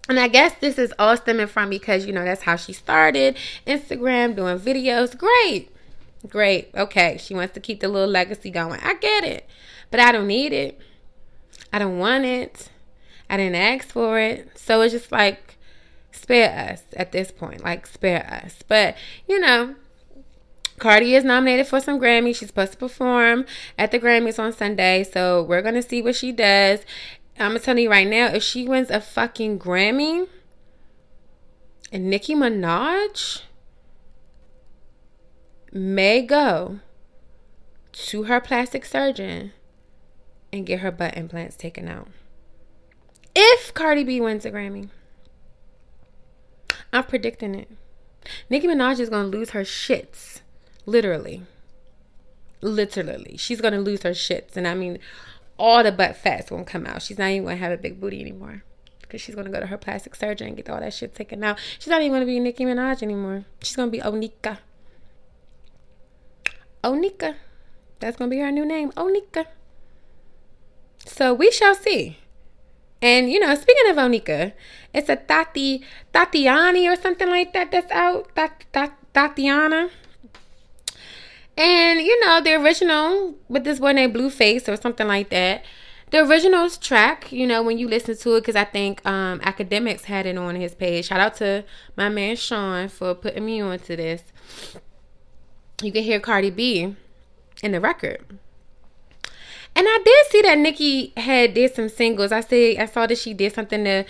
[0.08, 3.36] And I guess this is all stemming from because, you know, that's how she started
[3.66, 5.16] Instagram, doing videos.
[5.16, 5.70] Great.
[6.28, 6.70] Great.
[6.74, 7.18] Okay.
[7.20, 8.80] She wants to keep the little legacy going.
[8.82, 9.46] I get it.
[9.90, 10.80] But I don't need it.
[11.72, 12.70] I don't want it.
[13.28, 14.58] I didn't ask for it.
[14.58, 15.56] So it's just like,
[16.12, 17.62] spare us at this point.
[17.62, 18.56] Like, spare us.
[18.66, 19.74] But, you know,
[20.78, 22.36] Cardi is nominated for some Grammys.
[22.36, 23.44] She's supposed to perform
[23.76, 25.04] at the Grammys on Sunday.
[25.04, 26.80] So we're going to see what she does.
[27.40, 30.28] I'm going to tell you right now if she wins a fucking Grammy
[31.92, 33.42] and Nicki Minaj
[35.72, 36.80] may go
[37.92, 39.52] to her plastic surgeon
[40.52, 42.08] and get her butt implants taken out.
[43.34, 44.88] If Cardi B wins a Grammy,
[46.92, 47.70] I'm predicting it.
[48.50, 50.40] Nicki Minaj is to lose her shits.
[50.86, 51.42] Literally.
[52.60, 53.36] Literally.
[53.36, 54.56] She's to lose her shits.
[54.56, 54.98] And I mean,
[55.58, 57.02] all the butt fat's to come out.
[57.02, 58.62] She's not even to have a big booty anymore.
[59.00, 61.58] Because she's to go to her plastic surgeon and get all that shit taken out.
[61.78, 63.44] She's not even to be Nicki Minaj anymore.
[63.62, 64.58] She's to be Onika.
[66.84, 67.36] Onika.
[68.00, 68.92] That's to be her new name.
[68.92, 69.46] Onika.
[71.06, 72.18] So we shall see.
[73.00, 74.52] And you know, speaking of Onika,
[74.92, 78.34] it's a Tati Tatiani or something like that that's out.
[78.34, 79.88] Tat, Tat, Tatiana.
[81.58, 85.64] And you know, the original with this boy named Blueface or something like that.
[86.10, 90.04] The original's track, you know, when you listen to it, because I think um, Akademiks
[90.04, 91.08] had it on his page.
[91.08, 91.64] Shout out to
[91.96, 94.22] my man Sean for putting me onto this.
[95.82, 96.96] You can hear Cardi B
[97.62, 98.24] in the record.
[99.78, 102.32] And I did see that Nicki had did some singles.
[102.32, 104.04] I see I saw that she did something to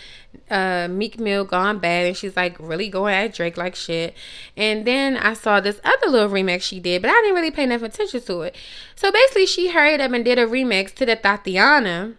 [0.51, 4.15] uh, Meek Mill Gone Bad and she's like really going at Drake like shit.
[4.57, 7.65] And then I saw this other little remix she did, but I didn't really pay
[7.65, 8.57] enough attention to it.
[8.97, 12.15] So basically she hurried up and did a remix to the Tatiana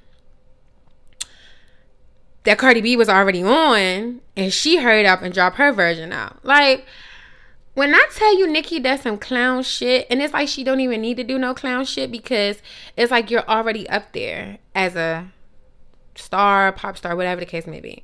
[2.44, 6.46] that Cardi B was already on and she hurried up and dropped her version out.
[6.46, 6.86] Like
[7.74, 11.02] when I tell you Nicki does some clown shit, and it's like she don't even
[11.02, 12.62] need to do no clown shit because
[12.98, 15.32] it's like you're already up there as a
[16.16, 18.04] star, pop star, whatever the case may be.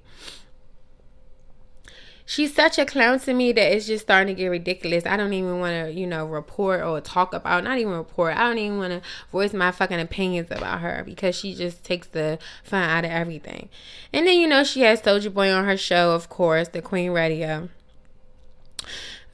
[2.28, 5.06] She's such a clown to me that it's just starting to get ridiculous.
[5.06, 8.36] I don't even want to, you know, report or talk about, not even report.
[8.36, 9.02] I don't even want to
[9.32, 13.70] voice my fucking opinions about her because she just takes the fun out of everything.
[14.12, 17.12] And then, you know, she has Soulja Boy on her show, of course, the Queen
[17.12, 17.70] Radio.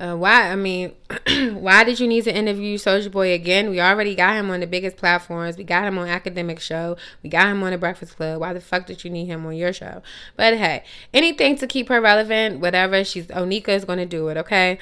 [0.01, 0.49] Uh, why?
[0.49, 0.93] I mean,
[1.53, 3.69] why did you need to interview Soulja Boy again?
[3.69, 5.57] We already got him on the biggest platforms.
[5.57, 6.97] We got him on Akademiks Show.
[7.21, 8.41] We got him on the Breakfast Club.
[8.41, 10.01] Why the fuck did you need him on your show?
[10.35, 10.83] But hey,
[11.13, 13.03] anything to keep her relevant, whatever.
[13.03, 14.37] She's Onika is going to do it.
[14.37, 14.79] Okay.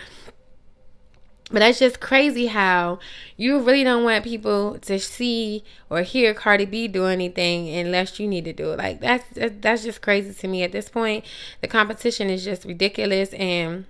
[1.52, 3.00] But that's just crazy how
[3.36, 8.28] you really don't want people to see or hear Cardi B do anything unless you
[8.28, 8.78] need to do it.
[8.78, 9.26] Like that's
[9.60, 11.26] that's just crazy to me at this point.
[11.60, 13.84] The competition is just ridiculous and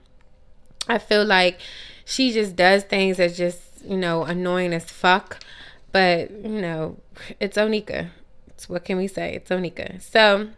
[0.88, 1.60] I feel like
[2.06, 5.44] she just does things that just, you know, annoying as fuck.
[5.92, 6.98] But, you know,
[7.40, 8.10] it's Onika.
[8.48, 9.34] It's, what can we say?
[9.36, 10.02] It's Onika.
[10.02, 10.50] So,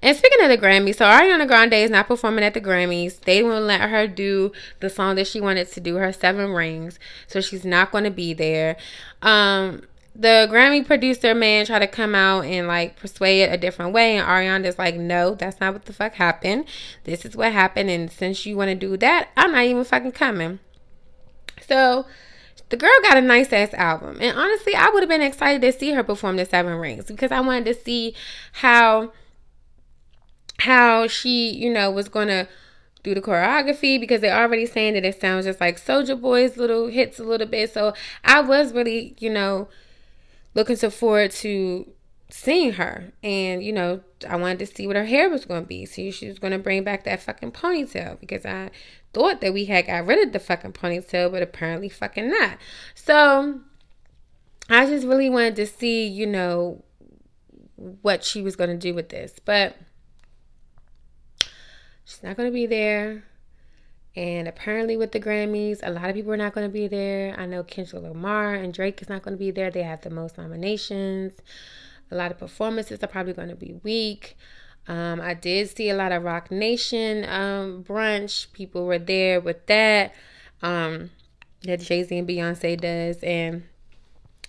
[0.00, 3.20] and speaking of the Grammys, so Ariana Grande is not performing at the Grammys.
[3.20, 6.98] They won't let her do the song that she wanted to do, her Seven Rings.
[7.26, 8.76] So she's not going to be there.
[9.22, 9.82] Um,
[10.18, 14.16] the Grammy producer man tried to come out and like persuade it a different way,
[14.16, 16.64] and Ariana's like, no, that's not what the fuck happened.
[17.04, 20.12] This is what happened, and since you want to do that, I'm not even fucking
[20.12, 20.58] coming.
[21.68, 22.04] So
[22.68, 25.72] the girl got a nice ass album, and honestly, I would have been excited to
[25.72, 28.14] see her perform the Seven Rings because I wanted to see
[28.54, 29.12] how
[30.58, 32.48] how she, you know, was gonna
[33.04, 36.88] do the choreography because they're already saying that it sounds just like Soulja Boy's little
[36.88, 37.72] hits a little bit.
[37.72, 39.68] So I was really, you know
[40.58, 41.88] looking so forward to
[42.30, 43.12] seeing her.
[43.22, 45.86] And, you know, I wanted to see what her hair was going to be.
[45.86, 48.70] See, she was going to bring back that fucking ponytail because I
[49.12, 52.58] thought that we had got rid of the fucking ponytail, but apparently fucking not.
[52.96, 53.60] So
[54.68, 56.82] I just really wanted to see, you know,
[57.76, 59.34] what she was going to do with this.
[59.44, 59.76] But
[62.04, 63.22] she's not going to be there.
[64.16, 67.34] And apparently, with the Grammys, a lot of people are not going to be there.
[67.38, 69.70] I know Kendrick Lamar and Drake is not going to be there.
[69.70, 71.34] They have the most nominations.
[72.10, 74.36] A lot of performances are probably going to be weak.
[74.88, 78.50] Um, I did see a lot of Roc Nation um, brunch.
[78.52, 80.14] People were there with that.
[80.62, 81.10] Um,
[81.62, 83.18] that Jay Z and Beyonce does.
[83.22, 83.64] And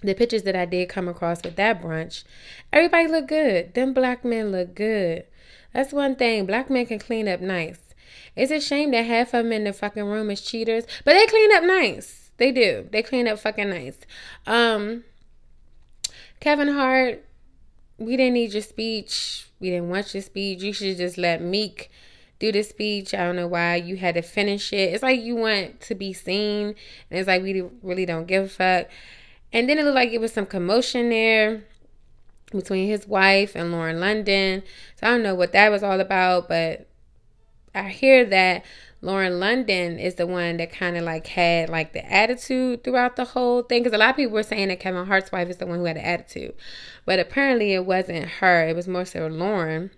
[0.02, 2.24] the pictures that I did come across with that brunch,
[2.72, 3.74] everybody look good.
[3.74, 5.26] Them black men look good.
[5.74, 6.46] That's one thing.
[6.46, 7.80] Black men can clean up nice.
[8.36, 11.26] It's a shame that half of them in the fucking room is cheaters, but they
[11.28, 12.32] clean up nice.
[12.38, 12.88] They do.
[12.92, 13.98] They clean up fucking nice.
[14.48, 15.04] Um,
[16.40, 17.26] Kevin Hart,
[17.98, 19.48] we didn't need your speech.
[19.60, 20.64] We didn't want your speech.
[20.64, 21.92] You should just let Meek
[22.40, 23.14] do the speech.
[23.14, 24.94] I don't know why you had to finish it.
[24.94, 28.50] It's like you want to be seen, and it's like we really don't give a
[28.50, 28.88] fuck.
[29.52, 31.64] And then it looked like it was some commotion there
[32.52, 34.64] between his wife and Lauren London.
[34.96, 36.89] So I don't know what that was all about, but
[37.74, 38.66] I hear that
[39.02, 43.26] Lauren London is the one that kind of like had like the attitude throughout the
[43.26, 43.84] whole thing.
[43.84, 45.86] Because a lot of people were saying that Kevin Hart's wife is the one who
[45.86, 46.54] had the attitude,
[47.06, 48.68] but apparently it wasn't her.
[48.68, 49.92] It was more so Lauren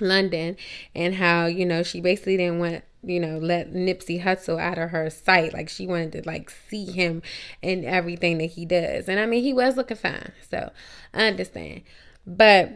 [0.00, 0.56] London,
[0.94, 4.90] and how you know she basically didn't want you know let Nipsey Hussle out of
[4.90, 5.52] her sight.
[5.52, 7.22] Like she wanted to like see him
[7.60, 9.08] in everything that he does.
[9.08, 10.70] And I mean he was looking fine, so
[11.12, 11.82] I understand,
[12.26, 12.70] but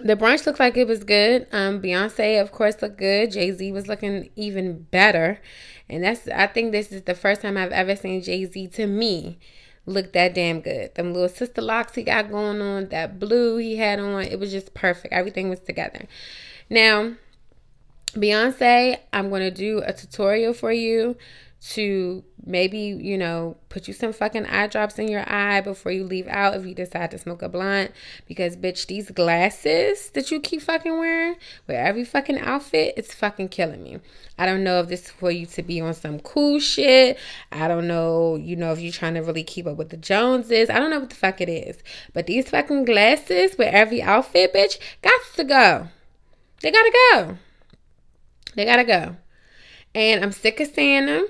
[0.00, 1.46] the brunch looked like it was good.
[1.52, 3.32] Um, Beyonce, of course, looked good.
[3.32, 5.40] Jay Z was looking even better,
[5.88, 8.86] and that's I think this is the first time I've ever seen Jay Z to
[8.86, 9.38] me
[9.86, 10.94] look that damn good.
[10.94, 14.50] Them little sister locks he got going on, that blue he had on, it was
[14.52, 15.12] just perfect.
[15.12, 16.06] Everything was together.
[16.70, 17.14] Now,
[18.12, 21.16] Beyonce, I'm gonna do a tutorial for you
[21.60, 26.04] to maybe, you know, put you some fucking eye drops in your eye before you
[26.04, 27.90] leave out if you decide to smoke a blunt.
[28.26, 33.48] Because, bitch, these glasses that you keep fucking wearing with every fucking outfit, it's fucking
[33.48, 33.98] killing me.
[34.38, 37.18] I don't know if this is for you to be on some cool shit.
[37.50, 40.70] I don't know, you know, if you're trying to really keep up with the Joneses.
[40.70, 41.78] I don't know what the fuck it is.
[42.12, 45.88] But these fucking glasses with every outfit, bitch, got to go.
[46.60, 47.38] They gotta go.
[48.54, 49.16] They gotta go.
[49.94, 51.26] And I'm sick of seeing them.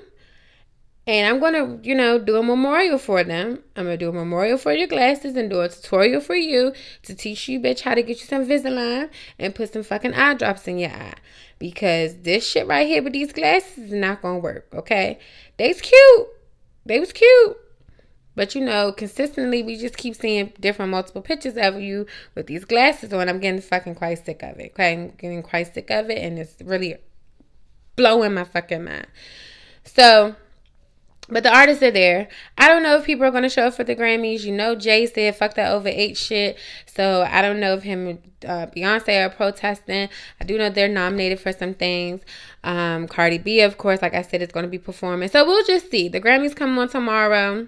[1.09, 3.63] And I'm going to, you know, do a memorial for them.
[3.75, 6.71] I'm going to do a memorial for your glasses and do a tutorial for you
[7.01, 10.35] to teach you, bitch, how to get you some Invisalign and put some fucking eye
[10.35, 11.15] drops in your eye.
[11.57, 15.17] Because this shit right here with these glasses is not going to work, okay?
[15.57, 16.27] They's cute.
[16.85, 17.57] They was cute.
[18.35, 22.65] But you know, consistently we just keep seeing different multiple pictures of you with these
[22.65, 23.29] glasses on.
[23.29, 24.73] I'm getting fucking quite sick of it.
[24.73, 26.97] Okay, I'm getting quite sick of it and it's really
[27.95, 29.07] blowing my fucking mind.
[29.85, 30.35] So
[31.29, 32.27] but the artists are there.
[32.57, 34.43] I don't know if people are going to show up for the Grammys.
[34.43, 36.57] You know, Jay said, fuck that over eight shit.
[36.85, 40.09] So I don't know if him uh, Beyonce are protesting.
[40.41, 42.21] I do know they're nominated for some things.
[42.63, 45.29] Um, Cardi B, of course, like I said, is going to be performing.
[45.29, 46.09] So we'll just see.
[46.09, 47.67] The Grammys come on tomorrow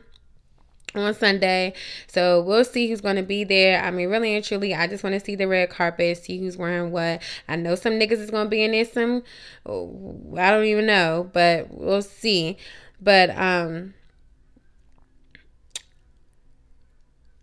[0.95, 1.73] on Sunday.
[2.07, 3.83] So we'll see who's going to be there.
[3.83, 6.57] I mean, really and truly, I just want to see the red carpet, see who's
[6.57, 7.21] wearing what.
[7.47, 8.85] I know some niggas is going to be in there.
[8.85, 9.23] Some,
[9.65, 12.57] oh, I don't even know, but we'll see.
[13.01, 13.93] But um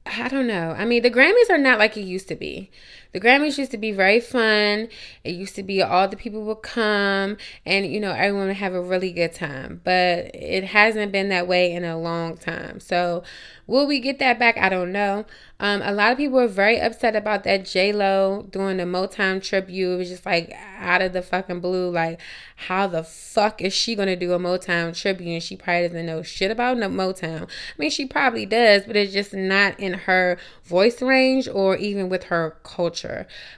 [0.06, 0.74] I don't know.
[0.76, 2.70] I mean, the Grammys are not like it used to be.
[3.12, 4.88] The Grammys used to be very fun.
[5.24, 8.74] It used to be all the people would come and, you know, everyone would have
[8.74, 9.80] a really good time.
[9.82, 12.80] But it hasn't been that way in a long time.
[12.80, 13.22] So,
[13.66, 14.58] will we get that back?
[14.58, 15.24] I don't know.
[15.60, 19.42] Um, a lot of people were very upset about that J Lo doing the Motown
[19.42, 19.94] tribute.
[19.94, 21.90] It was just like out of the fucking blue.
[21.90, 22.20] Like,
[22.56, 26.22] how the fuck is she gonna do a Motown tribute and she probably doesn't know
[26.22, 27.44] shit about no Motown?
[27.44, 32.08] I mean, she probably does, but it's just not in her voice range or even
[32.08, 32.97] with her culture.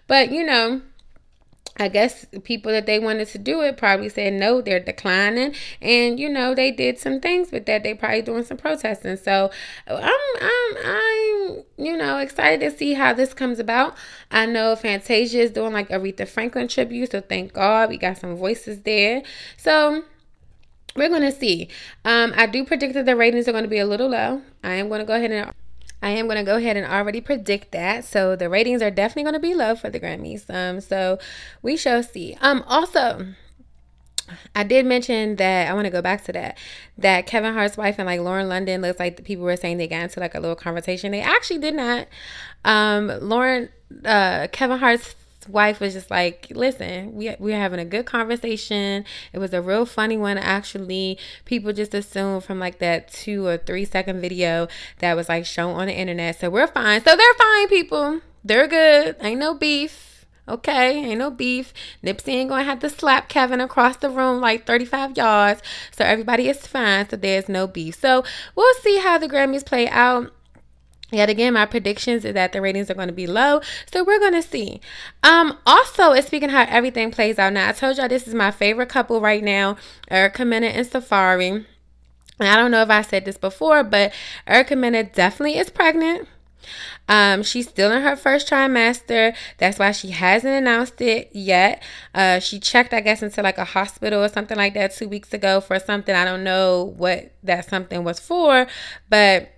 [0.06, 0.82] But you know,
[1.80, 6.20] I guess people that they wanted to do it probably said no, they're declining, and
[6.20, 7.82] you know they did some things with that.
[7.82, 9.16] They probably doing some protesting.
[9.16, 9.50] So
[9.86, 13.94] I'm I'm I'm you know excited to see how this comes about.
[14.30, 18.36] I know Fantasia is doing like Aretha Franklin tribute, so thank God we got some
[18.36, 19.22] voices there.
[19.56, 20.04] So
[20.96, 21.68] we're gonna see.
[22.04, 24.42] Um, I do predict that the ratings are to be a little low.
[24.62, 25.50] I am to go ahead and
[26.02, 28.04] I am going to go ahead and already predict that.
[28.04, 30.48] So the ratings are definitely going to be low for the Grammys.
[30.48, 31.18] Um, so
[31.62, 32.36] we shall see.
[32.40, 33.26] Um, also,
[34.54, 36.56] I did mention that I want to go back to that.
[36.98, 39.88] That Kevin Hart's wife and like Lauren London looks like the people were saying they
[39.88, 41.12] got into like a little conversation.
[41.12, 42.06] They actually did not.
[42.64, 43.68] Um, Lauren,
[44.04, 45.14] uh, Kevin Hart's
[45.48, 49.04] wife was just like, listen, we, we're having a good conversation.
[49.32, 51.18] It was a real funny one, actually.
[51.44, 55.76] People just assume from like that two or three second video that was like shown
[55.76, 56.38] on the internet.
[56.38, 57.02] So we're fine.
[57.02, 58.20] So they're fine, people.
[58.44, 59.16] They're good.
[59.20, 60.10] Ain't no beef.
[60.48, 61.72] Okay, ain't no beef.
[62.02, 65.62] Nipsey ain't gonna have to slap Kevin across the room like 35 yards.
[65.92, 67.08] So everybody is fine.
[67.08, 67.94] So there's no beef.
[67.94, 68.24] So
[68.56, 70.32] we'll see how the Grammys play out.
[71.10, 73.60] Yet again, my predictions is that the ratings are going to be low,
[73.92, 74.80] so we're going to see.
[75.22, 78.88] Um, also, speaking how everything plays out now, I told y'all this is my favorite
[78.88, 79.76] couple right now,
[80.08, 81.64] Erica Mena and Safaree.
[82.38, 84.12] And I don't know if I said this before, but
[84.46, 86.26] Erica Mena definitely is pregnant.
[87.08, 89.34] Um, she's still in her first trimester.
[89.58, 91.82] That's why she hasn't announced it yet.
[92.14, 95.34] Uh, she checked, I guess, into like a hospital or something like that two weeks
[95.34, 96.14] ago for something.
[96.14, 98.66] I don't know what that something was for,
[99.08, 99.50] but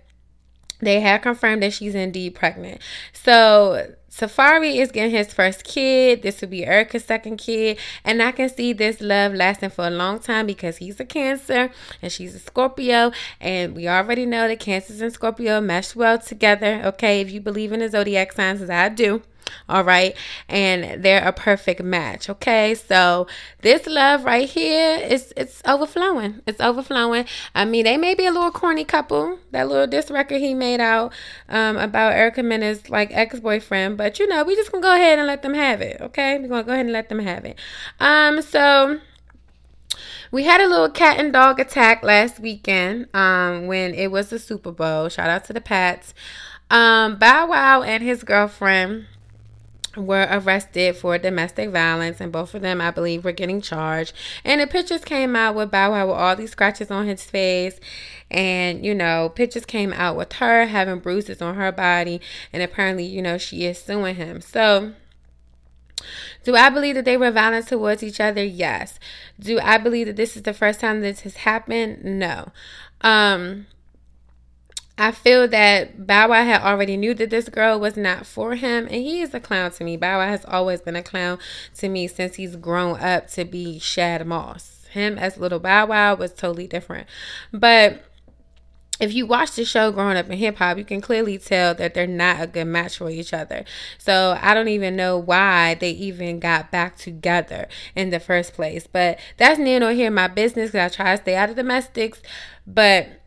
[0.85, 2.81] they have confirmed that she's indeed pregnant.
[3.11, 6.21] So Safaree is getting his first kid.
[6.21, 7.79] This will be Erica's second kid.
[8.03, 11.71] And I can see this love lasting for a long time because he's a Cancer
[12.01, 13.11] and she's a Scorpio.
[13.41, 16.81] And we already know that Cancers and Scorpio mesh well together.
[16.85, 19.23] Okay, if you believe in the zodiac signs, as I do
[19.67, 20.15] all right?
[20.47, 22.75] And they're a perfect match okay?
[22.75, 23.27] So
[23.61, 26.41] this love right here is it's overflowing.
[26.45, 27.25] It's overflowing.
[27.55, 29.39] I mean they may be a little corny couple.
[29.51, 31.13] That little diss record he made out
[31.49, 33.97] um, about erica mena's like ex-boyfriend.
[33.97, 36.39] But you know we just gonna go ahead and let them have it okay?
[36.39, 37.59] We're gonna go ahead and let them have it.
[37.99, 38.99] Um so
[40.33, 44.39] we had a little cat and dog attack last weekend um, when it was the
[44.39, 45.07] Super Bowl.
[45.07, 46.15] Shout out to the Pats.
[46.71, 49.05] Um, Bow Wow and his girlfriend
[49.95, 54.13] were arrested for domestic violence, and both of them, I believe, were getting charged.
[54.43, 57.79] And the pictures came out with Bow Wow with all these scratches on his face,
[58.29, 62.21] and you know, pictures came out with her having bruises on her body,
[62.51, 64.41] and apparently, you know, she is suing him.
[64.41, 64.93] So.
[66.43, 68.43] Do I believe that they were violent towards each other?
[68.43, 68.99] Yes.
[69.39, 72.03] Do I believe that this is the first time this has happened?
[72.03, 72.51] No.
[72.99, 73.67] Um,
[74.97, 78.85] I feel that Bow Wow had already knew that this girl was not for him,
[78.85, 79.97] and he is a clown to me.
[79.97, 81.39] Bow Wow has always been a clown
[81.77, 84.85] to me since he's grown up to be Shad Moss.
[84.91, 87.07] Him as little Bow Wow was totally different.
[87.51, 88.03] But
[88.99, 91.95] if you watch the show growing up in hip hop, you can clearly tell that
[91.95, 93.65] they're not a good match for each other.
[93.97, 98.85] So I don't even know why they even got back together in the first place.
[98.85, 102.21] But that's near nor here my business because I try to stay out of domestics.
[102.67, 103.22] But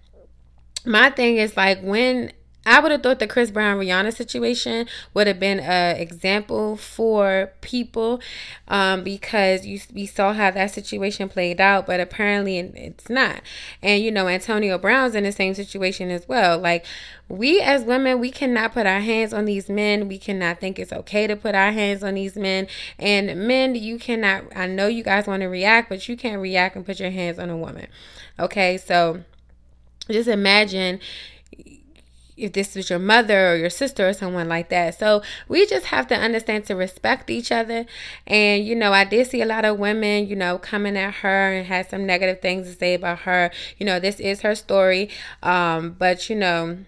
[0.86, 2.32] my thing is like when
[2.68, 7.52] I would have thought the Chris Brown Rihanna situation would have been an example for
[7.60, 8.20] people
[8.66, 13.40] um, because you we saw how that situation played out, but apparently it's not.
[13.84, 16.58] And you know, Antonio Brown's in the same situation as well.
[16.58, 16.84] Like
[17.28, 20.08] we as women, we cannot put our hands on these men.
[20.08, 22.66] We cannot think it's okay to put our hands on these men.
[22.98, 24.44] And men, you cannot.
[24.56, 27.38] I know you guys want to react, but you can't react and put your hands
[27.38, 27.86] on a woman.
[28.40, 29.22] Okay, so
[30.12, 31.00] just imagine
[32.36, 34.98] if this was your mother or your sister or someone like that.
[34.98, 37.86] So we just have to understand to respect each other.
[38.26, 41.52] And, you know, I did see a lot of women, you know, coming at her
[41.52, 43.50] and had some negative things to say about her.
[43.78, 45.08] You know, this is her story.
[45.42, 46.78] Um, but, you know,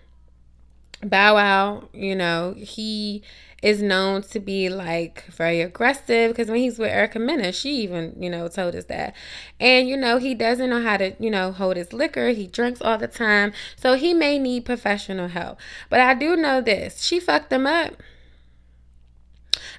[1.03, 3.23] Bow Wow, you know, he
[3.63, 8.15] is known to be like very aggressive because when he's with Erica Mena, she even,
[8.21, 9.15] you know, told us that.
[9.59, 12.29] And, you know, he doesn't know how to, you know, hold his liquor.
[12.31, 13.53] He drinks all the time.
[13.77, 15.59] So he may need professional help.
[15.89, 17.95] But I do know this she fucked him up.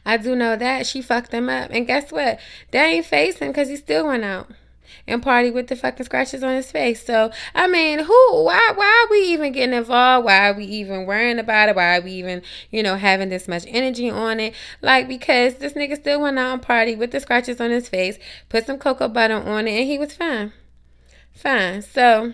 [0.05, 1.72] I do know that she fucked him up.
[1.72, 2.39] And guess what?
[2.72, 4.49] They ain't facing because he still went out
[5.07, 7.05] and party with the fucking scratches on his face.
[7.05, 8.43] So I mean, who?
[8.43, 8.73] Why?
[8.75, 10.25] Why are we even getting involved?
[10.25, 11.75] Why are we even worrying about it?
[11.75, 14.53] Why are we even, you know, having this much energy on it?
[14.81, 18.17] Like because this nigga still went out and party with the scratches on his face,
[18.49, 20.53] put some cocoa butter on it, and he was fine,
[21.33, 21.81] fine.
[21.81, 22.33] So.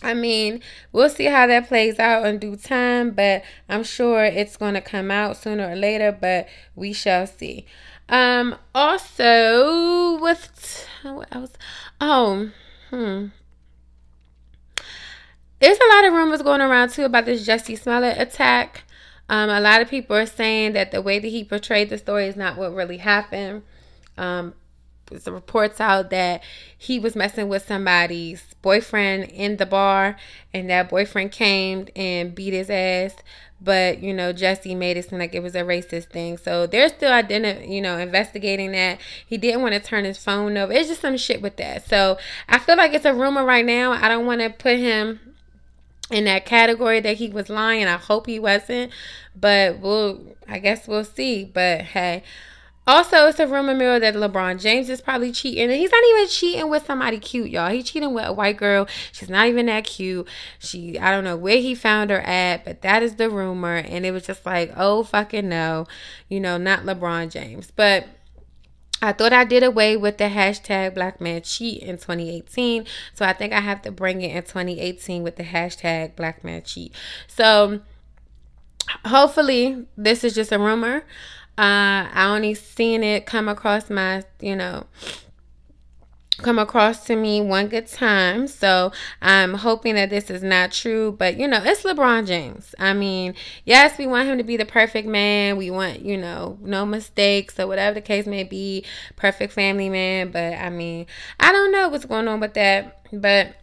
[0.00, 0.60] I mean,
[0.92, 4.80] we'll see how that plays out in due time, but I'm sure it's going to
[4.80, 6.46] come out sooner or later, but
[6.76, 7.66] we shall see.
[8.08, 11.52] Um, also with what else?
[12.00, 12.50] Oh,
[12.90, 13.26] hmm.
[15.60, 18.84] There's a lot of rumors going around too about this Jussie Smollett attack.
[19.28, 22.26] Um, a lot of people are saying that the way that he portrayed the story
[22.26, 23.62] is not what really happened.
[24.16, 24.54] Um,
[25.06, 26.42] there's reports out that
[26.76, 30.16] he was messing with somebody's boyfriend in the bar,
[30.52, 33.16] and that boyfriend came and beat his ass
[33.60, 36.36] but you know Jussie made it seem like it was a racist thing.
[36.38, 39.00] So they're still identifying, you know, investigating that.
[39.26, 40.72] He didn't want to turn his phone over.
[40.72, 41.86] It's just some shit with that.
[41.88, 43.92] So I feel like it's a rumor right now.
[43.92, 45.20] I don't want to put him
[46.10, 47.86] in that category that he was lying.
[47.86, 48.92] I hope he wasn't,
[49.34, 50.20] but we'll.
[50.48, 51.44] I guess we'll see.
[51.44, 52.22] But hey.
[52.88, 55.64] Also, it's a rumor mill that LeBron James is probably cheating.
[55.64, 57.68] And he's not even cheating with somebody cute, y'all.
[57.68, 58.88] He's cheating with a white girl.
[59.12, 60.26] She's not even that cute.
[60.58, 63.74] She, I don't know where he found her at, but that is the rumor.
[63.76, 65.86] And it was just like, oh, fucking no.
[66.30, 67.70] You know, not LeBron James.
[67.70, 68.06] But
[69.02, 72.86] I thought I did away with the hashtag black man cheat in 2018.
[73.12, 76.62] So I think I have to bring it in 2018 with the hashtag black man
[76.62, 76.94] cheat.
[77.26, 77.82] So
[79.04, 81.04] hopefully this is just a rumor.
[81.58, 84.86] Uh, I only seen it come across my, you know,
[86.38, 88.46] come across to me one good time.
[88.46, 91.12] So I'm hoping that this is not true.
[91.18, 92.74] But you know, it's LeBron James.
[92.78, 93.34] I mean,
[93.64, 95.56] yes, we want him to be the perfect man.
[95.56, 98.84] We want, you know, no mistakes or whatever the case may be,
[99.16, 100.30] perfect family man.
[100.30, 101.06] But I mean,
[101.40, 103.00] I don't know what's going on with that.
[103.12, 103.56] But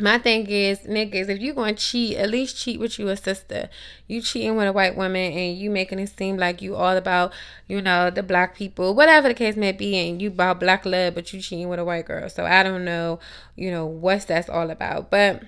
[0.00, 3.68] my thing is, niggas, if you gonna cheat, at least cheat with you a sister.
[4.06, 7.32] You cheating with a white woman and you making it seem like you all about,
[7.66, 11.14] you know, the black people, whatever the case may be, and you about black love,
[11.14, 12.28] but you cheating with a white girl.
[12.28, 13.18] So I don't know,
[13.56, 15.10] you know, what's that's all about.
[15.10, 15.42] But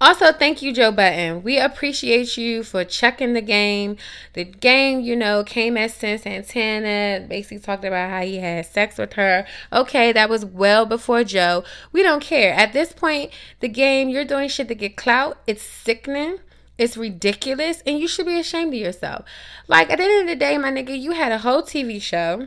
[0.00, 1.42] also, thank you, Joe Budden.
[1.42, 3.96] We appreciate you for checking the game.
[4.34, 8.98] The game, you know, came at Cyn Santana, basically talked about how he had sex
[8.98, 9.46] with her.
[9.72, 11.64] Okay, that was well before Joe.
[11.92, 12.52] We don't care.
[12.52, 15.38] At this point, the game, you're doing shit to get clout.
[15.46, 16.38] It's sickening.
[16.76, 17.82] It's ridiculous.
[17.84, 19.24] And you should be ashamed of yourself.
[19.66, 22.46] Like, at the end of the day, my nigga, you had a whole TV show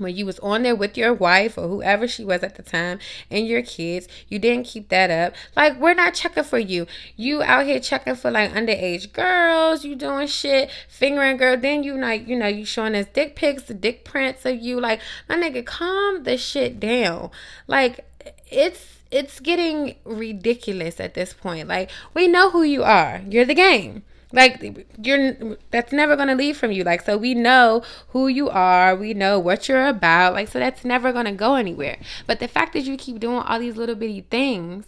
[0.00, 2.98] when you was on there with your wife or whoever she was at the time
[3.30, 5.34] and your kids you didn't keep that up.
[5.56, 6.86] Like we're not checking for you.
[7.16, 11.96] You out here checking for like underage girls you doing shit fingering girl then you
[11.96, 14.80] like you know you showing us dick pics the dick prints of you.
[14.80, 17.30] Like my nigga calm the shit down.
[17.66, 18.06] Like
[18.50, 21.68] it's it's getting ridiculous at this point.
[21.68, 23.22] Like we know who you are.
[23.28, 24.02] You're the game
[24.32, 26.84] like you're that's never going to leave from you.
[26.84, 30.34] Like so we know who you are, we know what you're about.
[30.34, 31.98] Like so that's never going to go anywhere.
[32.26, 34.86] But the fact that you keep doing all these little bitty things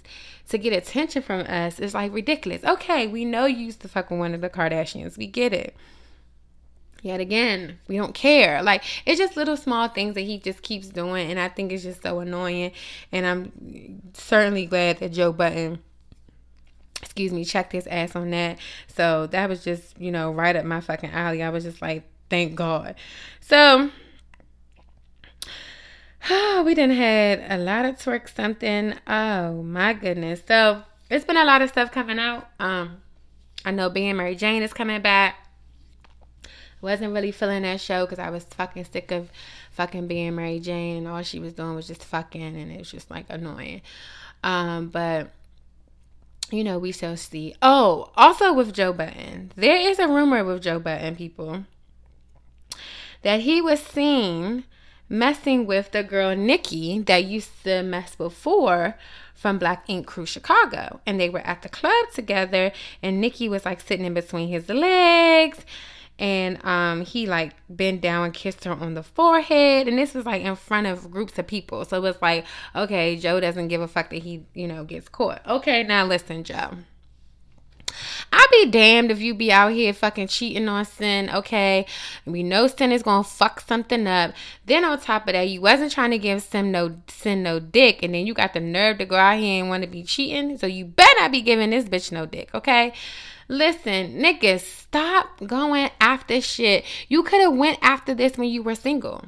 [0.49, 2.63] to get attention from us is like ridiculous.
[2.65, 5.17] Okay, we know you used to fuck with one of the Kardashians.
[5.17, 5.75] We get it.
[7.03, 8.63] Yet again, we don't care.
[8.63, 11.83] Like it's just little small things that he just keeps doing and I think it's
[11.83, 12.71] just so annoying
[13.11, 15.81] and I'm certainly glad that Joe Budden
[17.03, 18.59] excuse me, checked his ass on that.
[18.87, 21.43] So that was just, you know, right up my fucking alley.
[21.43, 22.95] I was just like, thank God.
[23.41, 23.91] So
[26.31, 28.95] oh, we didn't had a lot of twerk something.
[29.07, 30.43] Oh my goodness.
[30.47, 32.49] So it's been a lot of stuff coming out.
[32.59, 33.03] Um,
[33.65, 35.37] I know being Mary Jane is coming back.
[36.81, 39.31] Wasn't really feeling that show because I was fucking sick of
[39.71, 42.91] fucking being Mary Jane and all she was doing was just fucking and it was
[42.91, 43.83] just like annoying.
[44.43, 45.31] Um, but
[46.51, 47.55] you know, we shall see.
[47.63, 51.65] Oh, also with Joe Budden, there is a rumor with Joe Budden, people,
[53.23, 54.65] that he was seen
[55.09, 58.97] messing with the girl Nikki that used to mess before
[59.35, 61.01] from Black Ink Crew Chicago.
[61.07, 62.73] And they were at the club together,
[63.03, 65.65] and Nikki was like sitting in between his legs
[66.23, 70.25] and um he like bent down and kissed her on the forehead and this was
[70.25, 72.47] like in front of groups of people so it was like
[72.77, 76.45] okay joe doesn't give a fuck that he you know gets caught okay now listen
[76.45, 76.71] joe
[78.33, 81.85] I'd be damned if you be out here fucking cheating on Cyn, okay?
[82.25, 84.33] We know Cyn is gonna fuck something up.
[84.65, 88.03] Then on top of that, you wasn't trying to give Cyn no Cyn no dick,
[88.03, 90.57] and then you got the nerve to go out here and want to be cheating.
[90.57, 92.95] So you better not be giving this bitch no dick, okay?
[93.53, 96.87] Listen, niggas, stop going after shit.
[97.09, 99.27] You could have went after this when you were single.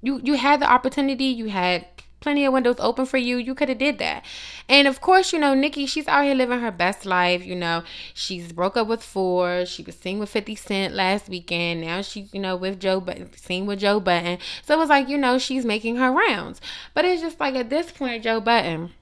[0.00, 1.84] You you had the opportunity, you had
[2.20, 3.38] plenty of windows open for you.
[3.38, 4.24] You could have did that.
[4.68, 7.44] And of course, you know, Nikki, she's out here living her best life.
[7.44, 7.82] You know,
[8.14, 9.66] she's broke up with four.
[9.66, 11.80] She was seen with 50 Cent last weekend.
[11.80, 14.38] Now she's, you know, with Joe Budden, seen with Joe Budden.
[14.62, 16.60] So it was like, you know, she's making her rounds.
[16.94, 18.92] But it's just like at this point, Joe Budden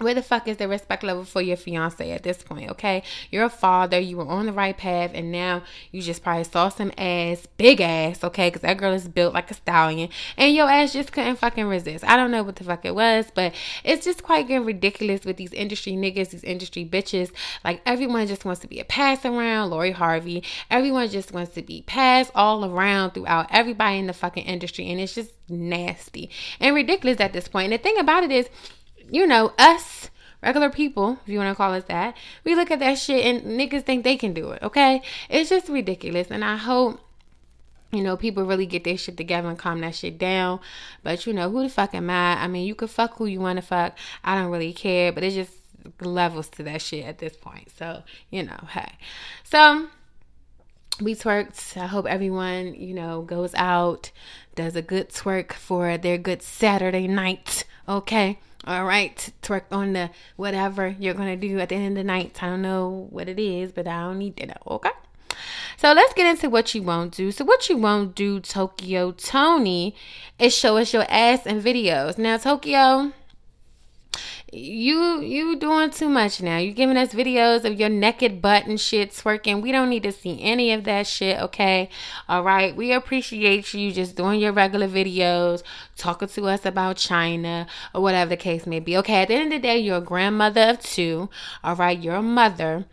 [0.00, 3.02] where the fuck is the respect level for your fiance at this point, okay?
[3.30, 6.68] You're a father, you were on the right path, and now you just probably saw
[6.68, 8.48] some ass, big ass, okay?
[8.48, 12.04] Because that girl is built like a stallion, and your ass just couldn't fucking resist.
[12.04, 15.36] I don't know what the fuck it was, but it's just quite getting ridiculous with
[15.36, 17.30] these industry niggas, these industry bitches.
[17.64, 20.42] Like, everyone just wants to be a pass around, Lori Harvey.
[20.70, 25.00] Everyone just wants to be passed all around throughout everybody in the fucking industry, and
[25.00, 26.30] it's just nasty
[26.60, 27.64] and ridiculous at this point.
[27.64, 28.48] And the thing about it is,
[29.10, 30.10] you know, us
[30.42, 33.58] regular people, if you want to call us that, we look at that shit and
[33.58, 35.02] niggas think they can do it, okay?
[35.28, 36.30] It's just ridiculous.
[36.30, 37.00] And I hope,
[37.92, 40.60] you know, people really get their shit together and calm that shit down.
[41.02, 42.42] But, you know, who the fuck am I?
[42.42, 43.96] I mean, you can fuck who you want to fuck.
[44.24, 45.52] I don't really care, but it's just
[46.00, 47.70] levels to that shit at this point.
[47.76, 48.92] So, you know, hey.
[49.44, 49.88] So,
[51.00, 51.80] we twerked.
[51.80, 54.10] I hope everyone, you know, goes out,
[54.54, 58.38] does a good twerk for their good Saturday night, okay?
[58.66, 62.42] All right, twerk on the whatever you're gonna do at the end of the night.
[62.42, 64.62] I don't know what it is, but I don't need to know.
[64.66, 64.90] Okay.
[65.78, 67.32] So let's get into what you won't do.
[67.32, 69.94] So what you won't do, Tokyo Toni,
[70.38, 72.18] is show us your ass in videos.
[72.18, 73.12] Now, Tokyo,
[74.52, 76.58] you you doing too much now.
[76.58, 79.62] You giving us videos of your naked butt and shit twerking.
[79.62, 81.88] We don't need to see any of that shit, okay?
[82.28, 82.74] All right.
[82.74, 85.62] We appreciate you just doing your regular videos,
[85.96, 88.96] talking to us about China or whatever the case may be.
[88.98, 91.28] Okay, at the end of the day, you're a grandmother of two.
[91.62, 92.86] All right, you're a mother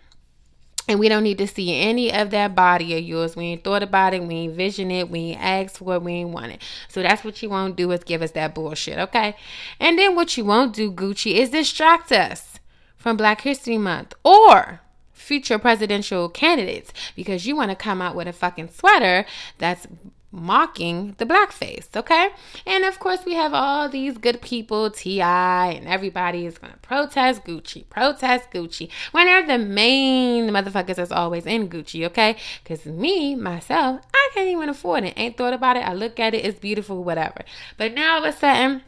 [0.88, 3.36] And we don't need to see any of that body of yours.
[3.36, 4.24] We ain't thought about it.
[4.24, 5.10] We ain't vision it.
[5.10, 6.02] We ain't asked for it.
[6.02, 6.62] We ain't want it.
[6.88, 9.36] So that's what you won't do is give us that bullshit, okay?
[9.80, 12.60] And then what you won't do, Gucci, is distract us
[12.96, 14.82] from Black History Month or
[15.12, 19.26] future presidential candidates because you want to come out with a fucking sweater
[19.58, 19.88] that's
[20.32, 22.30] mocking the blackface, okay?
[22.66, 27.44] And of course, we have all these good people, T.I., and everybody is gonna protest
[27.46, 32.36] Gucci, protest Gucci, when they're the main motherfuckers that's always in Gucci, okay?
[32.64, 35.14] Because me, myself, I can't even afford it.
[35.18, 35.88] Ain't thought about it.
[35.88, 37.42] I look at it, it's beautiful, whatever.
[37.78, 38.84] But now all of a sudden,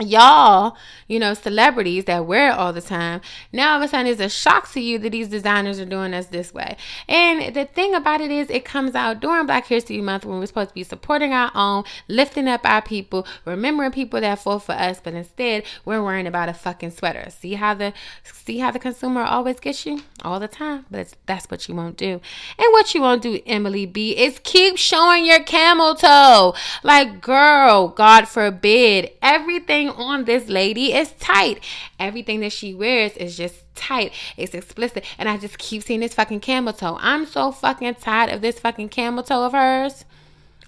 [0.00, 0.76] y'all,
[1.06, 3.20] you know, celebrities that wear it all the time,
[3.52, 6.14] now all of a sudden it's a shock to you that these designers are doing
[6.14, 6.76] us this way.
[7.08, 10.46] And the thing about it is, it comes out during Black History Month when we're
[10.46, 14.72] supposed to be supporting our own, lifting up our people, remembering people that fought for
[14.72, 17.28] us, but instead we're worrying about a fucking sweater.
[17.30, 17.92] See how the
[18.24, 21.96] see how the consumer always gets you all the time, but that's what you won't
[21.96, 22.20] do.
[22.58, 26.54] And what you won't do, Emily B, is keep showing your camel toe.
[26.82, 31.62] Like, girl, God forbid, everything on this lady is tight.
[31.98, 34.12] Everything that she wears is just tight.
[34.36, 35.04] It's explicit.
[35.18, 36.98] And I just keep seeing this fucking camel toe.
[37.00, 40.04] I'm so fucking tired of this fucking camel toe of hers.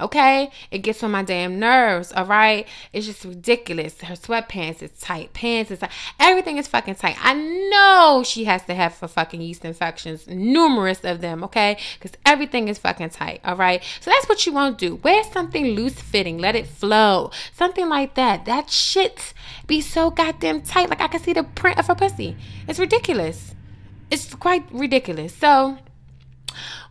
[0.01, 0.51] Okay?
[0.71, 2.67] It gets on my damn nerves, all right?
[2.93, 4.01] It's just ridiculous.
[4.01, 5.33] Her sweatpants is tight.
[5.33, 5.93] Pants is tight.
[6.19, 7.17] Everything is fucking tight.
[7.21, 11.79] I know she has to have for fucking yeast infections, numerous of them, okay?
[11.99, 13.83] Because everything is fucking tight, all right?
[14.01, 14.95] So that's what you want to do.
[14.97, 16.39] Wear something loose fitting.
[16.39, 17.31] Let it flow.
[17.53, 18.45] Something like that.
[18.45, 19.33] That shit
[19.67, 20.91] be so goddamn tight.
[20.91, 22.37] Like I can see the print of her pussy.
[22.67, 23.55] It's ridiculous.
[24.11, 25.35] It's quite ridiculous.
[25.35, 25.79] So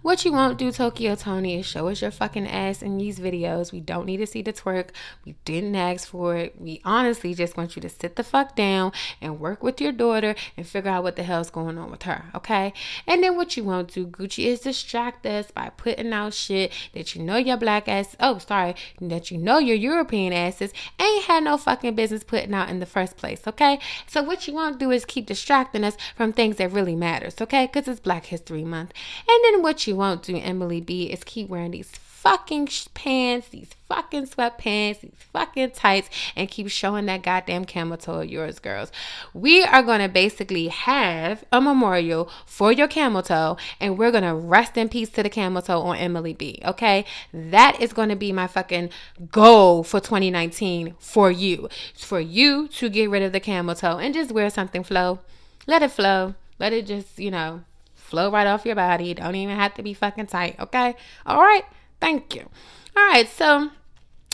[0.01, 3.73] what you won't do, Tokyo Toni, is show us your fucking ass in these videos.
[3.73, 4.89] We don't need to see the twerk.
[5.25, 6.59] We didn't ask for it.
[6.59, 10.35] We honestly just want you to sit the fuck down and work with your daughter
[10.55, 12.71] and figure out what the hell's going on with her, okay?
[13.05, 17.13] And then what you won't do, Gucci, is distract us by putting out shit that
[17.13, 21.43] you know your black ass, oh, sorry, that you know your European asses ain't had
[21.43, 23.79] no fucking business putting out in the first place, okay?
[24.07, 27.65] So what you won't do is keep distracting us from things that really matters, okay?
[27.65, 28.93] Because it's Black History Month.
[29.27, 33.47] And then what you you won't do, Emily B, is keep wearing these fucking pants,
[33.47, 38.59] these fucking sweatpants, these fucking tights, and keep showing that goddamn camel toe of yours,
[38.59, 38.91] girls.
[39.33, 44.75] We are to basically have a memorial for your camel toe, and we're to rest
[44.75, 46.59] in peace to the camel toe on Emily B.
[46.65, 47.05] Okay?
[47.33, 48.89] That is to be my fucking
[49.31, 51.69] goal for 2019 for you.
[51.95, 55.19] For you to get rid of the camel toe and just wear something flow.
[55.67, 56.35] Let it flow.
[56.59, 57.63] Let it just, you know,
[58.09, 59.13] flow right off your body.
[59.13, 60.95] Don't even have to be fucking tight, okay?
[61.25, 61.63] All right.
[62.01, 62.49] Thank you.
[62.97, 63.27] All right.
[63.27, 63.69] So,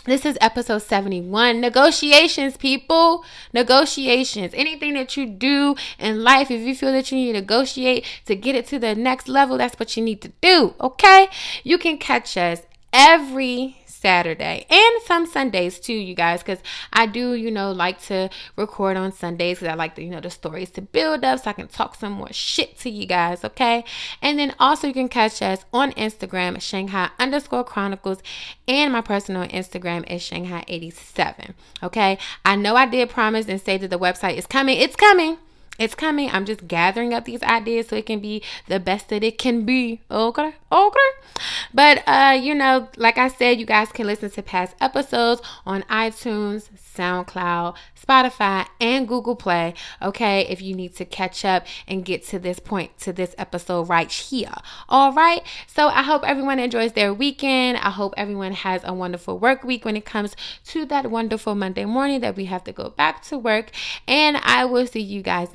[0.06, 1.60] this is episode 71.
[1.60, 3.24] Negotiations, people.
[3.52, 4.52] Negotiations.
[4.54, 8.36] Anything that you do in life, if you feel that you need to negotiate to
[8.36, 10.74] get it to the next level, that's what you need to do.
[10.80, 11.28] Okay?
[11.64, 12.62] You can catch us
[12.92, 16.60] every Saturday and some Sundays too, you guys, because
[16.92, 20.20] I do, you know, like to record on Sundays because I like the, you know,
[20.20, 23.44] the stories to build up so I can talk some more shit to you guys,
[23.44, 23.84] okay?
[24.22, 28.22] And then also you can catch us on Instagram, Shanghai underscore Chronicles,
[28.68, 32.16] and my personal Instagram is Shanghai 87, okay?
[32.44, 34.78] I know I did promise and say that the website is coming.
[34.78, 35.38] It's coming.
[35.78, 36.30] It's coming.
[36.30, 39.64] I'm just gathering up these ideas so it can be the best that it can
[39.64, 40.00] be.
[40.10, 40.54] Okay.
[40.72, 41.10] Okay.
[41.72, 45.82] But uh, you know, like I said, you guys can listen to past episodes on
[45.82, 49.74] iTunes, SoundCloud, Spotify, and Google Play.
[50.00, 53.88] Okay, if you need to catch up and get to this point, to this episode
[53.88, 54.54] right here.
[54.88, 55.42] All right.
[55.66, 57.78] So I hope everyone enjoys their weekend.
[57.78, 61.84] I hope everyone has a wonderful work week when it comes to that wonderful Monday
[61.84, 63.70] morning that we have to go back to work.
[64.06, 65.54] And I will see you guys